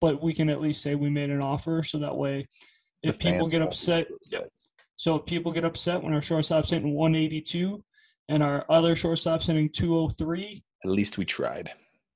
but 0.00 0.22
we 0.22 0.32
can 0.32 0.48
at 0.48 0.60
least 0.60 0.82
say 0.82 0.94
we 0.94 1.10
made 1.10 1.30
an 1.30 1.42
offer, 1.42 1.82
so 1.82 1.98
that 1.98 2.16
way, 2.16 2.48
if 3.02 3.18
people 3.18 3.48
get 3.48 3.62
upset. 3.62 4.06
So 4.96 5.16
if 5.16 5.26
people 5.26 5.52
get 5.52 5.64
upset 5.64 6.02
when 6.02 6.14
our 6.14 6.22
shortstop's 6.22 6.70
hitting 6.70 6.94
182 6.94 7.84
and 8.28 8.42
our 8.42 8.64
other 8.68 8.94
shortstop's 8.96 9.46
hitting 9.46 9.68
203, 9.70 10.62
At 10.84 10.90
least 10.90 11.18
we 11.18 11.24
tried. 11.24 11.70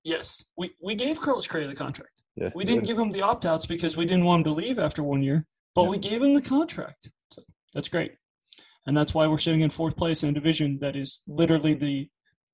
yes, 0.04 0.44
we, 0.56 0.70
we 0.82 0.94
gave 0.94 1.20
Carlos 1.20 1.46
Correa 1.46 1.66
the 1.68 1.74
contract. 1.74 2.20
Yeah, 2.36 2.50
We 2.54 2.64
didn't 2.64 2.80
good. 2.80 2.86
give 2.88 2.98
him 2.98 3.10
the 3.10 3.22
opt 3.22 3.46
outs 3.46 3.66
because 3.66 3.96
we 3.96 4.04
didn't 4.04 4.24
want 4.24 4.40
him 4.46 4.52
to 4.54 4.60
leave 4.60 4.78
after 4.78 5.02
one 5.02 5.22
year, 5.22 5.44
but 5.74 5.82
Yeah. 5.82 5.88
we 5.88 5.98
gave 5.98 6.22
him 6.22 6.34
the 6.34 6.40
contract. 6.42 7.08
So 7.30 7.42
that's 7.74 7.88
great. 7.88 8.12
And 8.86 8.96
that's 8.96 9.12
why 9.12 9.26
we're 9.26 9.38
sitting 9.38 9.60
in 9.62 9.70
fourth 9.70 9.96
place 9.96 10.22
in 10.22 10.30
a 10.30 10.32
division 10.32 10.78
that 10.80 10.96
is 10.96 11.22
literally 11.26 11.74
the 11.74 12.08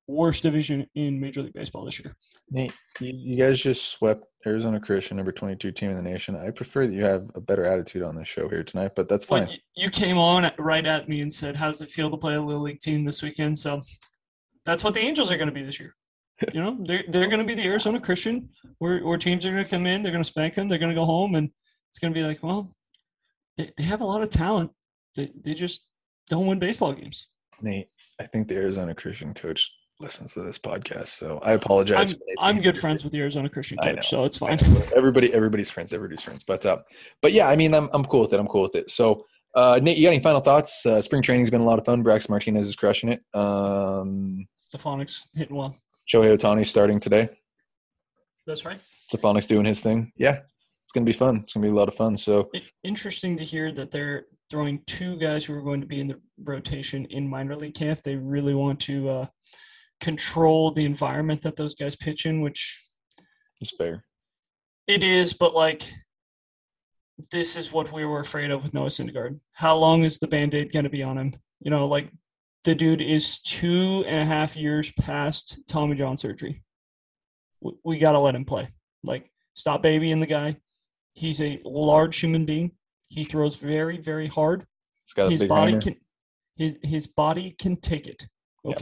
worst 0.06 0.42
division 0.42 0.86
in 0.94 1.20
Major 1.20 1.42
League 1.42 1.54
Baseball 1.54 1.84
this 1.84 1.98
year. 1.98 2.14
Nate, 2.50 2.74
you, 3.00 3.36
guys 3.36 3.62
just 3.62 3.90
swept 3.90 4.24
Arizona 4.46 4.78
Christian, 4.78 5.16
number 5.16 5.32
22 5.32 5.72
team 5.72 5.90
in 5.90 5.96
the 5.96 6.02
nation. 6.02 6.36
I 6.36 6.50
prefer 6.50 6.86
that 6.86 6.92
you 6.92 7.04
have 7.04 7.30
a 7.34 7.40
better 7.40 7.64
attitude 7.64 8.02
on 8.02 8.14
this 8.14 8.28
show 8.28 8.48
here 8.48 8.62
tonight, 8.62 8.92
but 8.94 9.08
that's 9.08 9.24
fine. 9.24 9.48
you 9.76 9.90
came 9.90 10.18
on 10.18 10.50
right 10.58 10.86
at 10.86 11.08
me 11.08 11.20
and 11.20 11.32
said, 11.32 11.56
"How's 11.56 11.80
it 11.80 11.88
feel 11.88 12.10
to 12.10 12.16
play 12.16 12.34
a 12.34 12.42
little 12.42 12.62
league 12.62 12.80
team 12.80 13.04
this 13.04 13.22
weekend?" 13.22 13.58
So 13.58 13.80
that's 14.64 14.84
what 14.84 14.94
the 14.94 15.00
Angels 15.00 15.32
are 15.32 15.36
going 15.36 15.48
to 15.48 15.54
be 15.54 15.62
this 15.62 15.80
year. 15.80 15.94
You 16.52 16.60
know, 16.60 16.78
they're 16.84 17.04
they're 17.08 17.28
going 17.28 17.38
to 17.38 17.46
be 17.46 17.54
the 17.54 17.66
Arizona 17.66 18.00
Christian, 18.00 18.50
where 18.78 19.00
where 19.04 19.16
teams 19.16 19.46
are 19.46 19.52
going 19.52 19.64
to 19.64 19.70
come 19.70 19.86
in, 19.86 20.02
they're 20.02 20.12
going 20.12 20.22
to 20.24 20.28
spank 20.28 20.54
them, 20.54 20.68
they're 20.68 20.78
going 20.80 20.94
to 20.94 21.00
go 21.00 21.04
home, 21.04 21.36
and 21.36 21.48
it's 21.90 22.00
going 22.00 22.12
to 22.12 22.20
be 22.20 22.26
like, 22.26 22.42
well, 22.42 22.74
they, 23.56 23.70
they 23.76 23.84
have 23.84 24.00
a 24.00 24.04
lot 24.04 24.22
of 24.22 24.30
talent. 24.30 24.72
They 25.14 25.30
they 25.42 25.54
just 25.54 25.86
don't 26.28 26.46
win 26.46 26.58
baseball 26.58 26.92
games. 26.92 27.28
Nate, 27.62 27.88
I 28.20 28.26
think 28.26 28.48
the 28.48 28.56
Arizona 28.56 28.94
Christian 28.94 29.32
coach 29.32 29.70
listens 30.00 30.34
to 30.34 30.42
this 30.42 30.58
podcast, 30.58 31.08
so 31.08 31.38
I 31.42 31.52
apologize. 31.52 32.18
I'm 32.40 32.56
I'm 32.56 32.60
good 32.62 32.76
friends 32.76 33.04
with 33.04 33.12
the 33.12 33.20
Arizona 33.20 33.48
Christian 33.48 33.78
coach, 33.78 34.06
so 34.08 34.24
it's 34.24 34.38
fine. 34.38 34.58
Everybody, 34.96 35.32
everybody's 35.32 35.70
friends. 35.70 35.92
Everybody's 35.92 36.22
friends. 36.22 36.44
But 36.44 36.66
uh, 36.66 36.78
but 37.22 37.32
yeah, 37.32 37.48
I 37.48 37.56
mean, 37.56 37.74
I'm 37.74 37.88
I'm 37.92 38.04
cool 38.04 38.20
with 38.22 38.32
it. 38.32 38.40
I'm 38.40 38.46
cool 38.48 38.62
with 38.62 38.74
it. 38.74 38.90
So, 38.90 39.26
uh, 39.54 39.80
Nate, 39.82 39.96
you 39.96 40.04
got 40.04 40.10
any 40.10 40.22
final 40.22 40.40
thoughts? 40.40 40.84
Uh, 40.84 41.00
spring 41.00 41.22
training's 41.22 41.50
been 41.50 41.60
a 41.60 41.66
lot 41.66 41.78
of 41.78 41.84
fun. 41.84 42.02
Brax 42.02 42.28
Martinez 42.28 42.68
is 42.68 42.76
crushing 42.76 43.10
it. 43.10 43.22
Um, 43.34 44.46
Stefanic's 44.60 45.28
hitting 45.34 45.56
well. 45.56 45.76
Shohei 46.12 46.36
Ohtani 46.36 46.66
starting 46.66 47.00
today. 47.00 47.28
That's 48.46 48.64
right. 48.64 48.80
Stefanic's 49.08 49.46
doing 49.46 49.64
his 49.64 49.80
thing. 49.80 50.12
Yeah, 50.16 50.40
it's 50.84 50.92
gonna 50.92 51.06
be 51.06 51.12
fun. 51.12 51.38
It's 51.38 51.54
gonna 51.54 51.66
be 51.66 51.70
a 51.70 51.74
lot 51.74 51.88
of 51.88 51.94
fun. 51.94 52.16
So 52.16 52.50
Interesting 52.82 53.36
to 53.38 53.44
hear 53.44 53.72
that 53.72 53.90
they're 53.90 54.26
throwing 54.50 54.80
two 54.86 55.18
guys 55.18 55.44
who 55.44 55.54
are 55.54 55.62
going 55.62 55.80
to 55.80 55.86
be 55.86 56.00
in 56.00 56.08
the 56.08 56.20
rotation 56.44 57.06
in 57.06 57.28
minor 57.28 57.56
league 57.56 57.74
camp. 57.74 58.02
They 58.02 58.16
really 58.16 58.54
want 58.54 58.78
to 58.80 59.08
uh, 59.08 59.26
control 60.04 60.70
the 60.72 60.84
environment 60.84 61.40
that 61.42 61.56
those 61.56 61.74
guys 61.74 61.96
pitch 61.96 62.26
in, 62.26 62.40
which 62.40 62.60
it's 63.60 63.74
fair. 63.76 64.04
it 64.86 65.02
is, 65.02 65.32
but 65.32 65.54
like 65.54 65.82
this 67.30 67.56
is 67.56 67.72
what 67.72 67.92
we 67.92 68.04
were 68.04 68.20
afraid 68.20 68.50
of 68.50 68.62
with 68.62 68.74
Noah 68.74 68.88
Syndergaard. 68.88 69.38
How 69.52 69.76
long 69.76 70.04
is 70.04 70.18
the 70.18 70.26
band-aid 70.26 70.72
going 70.72 70.84
to 70.84 70.90
be 70.90 71.02
on 71.02 71.16
him? 71.16 71.32
You 71.60 71.70
know, 71.70 71.86
like 71.86 72.10
the 72.64 72.74
dude 72.74 73.00
is 73.00 73.38
two 73.40 74.04
and 74.08 74.20
a 74.20 74.24
half 74.24 74.56
years 74.56 74.92
past 75.00 75.60
Tommy 75.68 75.94
John 75.94 76.16
surgery. 76.16 76.62
We, 77.60 77.72
we 77.84 77.98
got 77.98 78.12
to 78.12 78.18
let 78.18 78.34
him 78.34 78.44
play. 78.44 78.68
Like, 79.04 79.30
stop 79.54 79.82
babying 79.82 80.18
the 80.20 80.26
guy. 80.26 80.56
He's 81.12 81.40
a 81.40 81.60
large 81.64 82.18
human 82.18 82.44
being. 82.44 82.72
He 83.08 83.24
throws 83.24 83.56
very, 83.56 83.98
very 83.98 84.26
hard. 84.26 84.66
It's 85.04 85.14
got 85.14 85.28
a 85.28 85.30
His 85.30 85.44
body 85.44 85.72
hammer. 85.72 85.82
can 85.82 85.96
his 86.56 86.76
his 86.82 87.06
body 87.06 87.54
can 87.62 87.76
take 87.76 88.06
it. 88.06 88.26
Yep. 88.64 88.74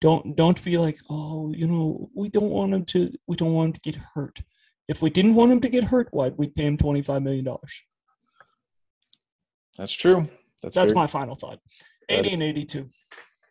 Don't 0.00 0.36
don't 0.36 0.62
be 0.62 0.76
like, 0.78 0.98
oh, 1.08 1.52
you 1.54 1.66
know, 1.66 2.10
we 2.14 2.28
don't 2.28 2.50
want 2.50 2.74
him 2.74 2.84
to 2.86 3.10
we 3.26 3.36
don't 3.36 3.52
want 3.52 3.68
him 3.68 3.72
to 3.74 3.80
get 3.80 4.00
hurt. 4.14 4.40
If 4.88 5.02
we 5.02 5.10
didn't 5.10 5.34
want 5.34 5.52
him 5.52 5.60
to 5.60 5.68
get 5.68 5.84
hurt, 5.84 6.08
why 6.10 6.28
we'd 6.28 6.54
pay 6.54 6.66
him 6.66 6.76
twenty 6.76 7.02
five 7.02 7.22
million 7.22 7.44
dollars. 7.44 7.82
That's 9.78 9.92
true. 9.92 10.28
That's 10.62 10.74
That's 10.74 10.92
very, 10.92 11.02
my 11.02 11.06
final 11.06 11.34
thought. 11.34 11.60
That- 12.08 12.18
Eighty 12.18 12.34
and 12.34 12.42
eighty 12.42 12.64
two. 12.64 12.88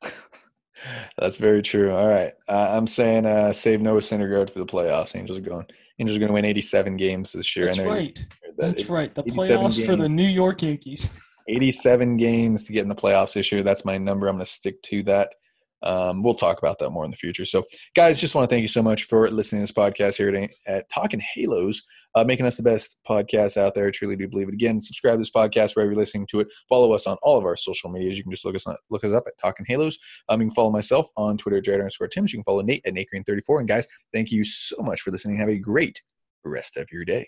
That's 1.18 1.38
very 1.38 1.62
true. 1.62 1.94
All 1.94 2.08
right, 2.08 2.34
uh, 2.48 2.70
I'm 2.72 2.88
saying 2.88 3.26
uh, 3.26 3.54
save 3.54 3.82
Noah 3.82 4.02
Syndergaard 4.02 4.52
for 4.52 4.60
the 4.60 4.66
playoffs. 4.66 5.16
Angels 5.16 5.40
are 5.40 5.42
going. 5.42 5.66
Angels 6.00 6.18
are 6.18 6.20
going 6.20 6.28
to 6.28 6.34
win 6.34 6.46
87 6.46 6.98
games 6.98 7.32
this 7.32 7.56
year. 7.56 7.68
That's 7.68 7.80
right. 7.80 8.16
that. 8.58 8.76
That's 8.76 8.90
right. 8.90 9.16
The 9.16 9.22
87 9.22 9.58
playoffs 9.58 9.86
for 9.86 9.96
the. 9.96 10.10
New 10.10 10.28
York 10.28 10.62
Yankees. 10.62 11.10
87 11.50 12.18
games 12.18 12.66
to 12.66 12.74
get 12.74 12.82
in 12.82 12.90
the 12.90 12.96
playoffs 12.96 13.34
this 13.34 13.52
year. 13.52 13.64
That's 13.64 13.86
my 13.86 13.98
number. 13.98 14.28
I'm 14.28 14.36
going 14.36 14.44
to 14.44 14.52
stick 14.52 14.82
to 14.84 15.04
that. 15.04 15.34
Um, 15.84 16.24
we'll 16.24 16.34
talk 16.34 16.58
about 16.58 16.80
that 16.80 16.90
more 16.90 17.06
in 17.06 17.12
the 17.12 17.18
future. 17.18 17.46
So, 17.46 17.64
guys, 17.96 18.20
just 18.20 18.36
want 18.36 18.50
to 18.50 18.54
thank 18.54 18.62
you 18.62 18.68
so 18.68 18.82
much 18.82 19.04
for 19.04 19.30
listening 19.30 19.60
to 19.60 19.64
this 19.64 19.72
podcast 19.72 20.18
here 20.18 20.36
at, 20.36 20.50
at 20.66 20.90
Talking 20.90 21.22
Halos, 21.36 21.82
uh, 22.16 22.24
making 22.24 22.46
us 22.46 22.58
the 22.58 22.64
best 22.64 22.98
podcast 23.08 23.58
out 23.58 23.76
there. 23.76 23.88
I 23.88 23.92
truly 23.92 24.16
do 24.16 24.28
believe 24.28 24.48
it. 24.48 24.54
Again, 24.54 24.82
subscribe 24.82 25.16
to 25.16 25.20
this 25.20 25.32
podcast 25.32 25.76
wherever 25.76 25.92
you're 25.92 26.00
listening 26.00 26.28
to 26.32 26.40
it. 26.40 26.48
Follow 26.68 26.94
us 26.94 27.06
on 27.06 27.18
all 27.22 27.38
of 27.38 27.46
our 27.46 27.56
social 27.56 27.92
medias. 27.92 28.18
You 28.18 28.24
can 28.24 28.32
just 28.32 28.46
look 28.46 28.56
us 28.56 28.66
on, 28.66 28.76
look 28.90 29.04
us 29.04 29.12
up 29.12 29.26
at 29.28 29.38
Talking 29.38 29.66
Halos. 29.68 29.98
Um, 30.30 30.42
you 30.42 30.48
can 30.48 30.56
follow 30.56 30.72
myself 30.72 31.10
on 31.18 31.38
Twitter, 31.38 31.62
Jared 31.62 31.82
underscore 31.82 32.08
Tims. 32.08 32.34
You 32.34 32.40
can 32.40 32.46
follow 32.46 32.62
Nate 32.62 32.82
at 32.86 32.94
Nate 32.94 33.08
NateGreen34. 33.14 33.60
And 33.60 33.68
guys, 33.68 33.88
thank 34.14 34.32
you 34.32 34.44
so 34.44 34.78
much 34.82 35.02
for 35.02 35.12
listening. 35.12 35.38
Have 35.38 35.50
a 35.50 35.60
great 35.60 36.02
rest 36.44 36.78
of 36.78 36.88
your 36.92 37.06
day. 37.06 37.28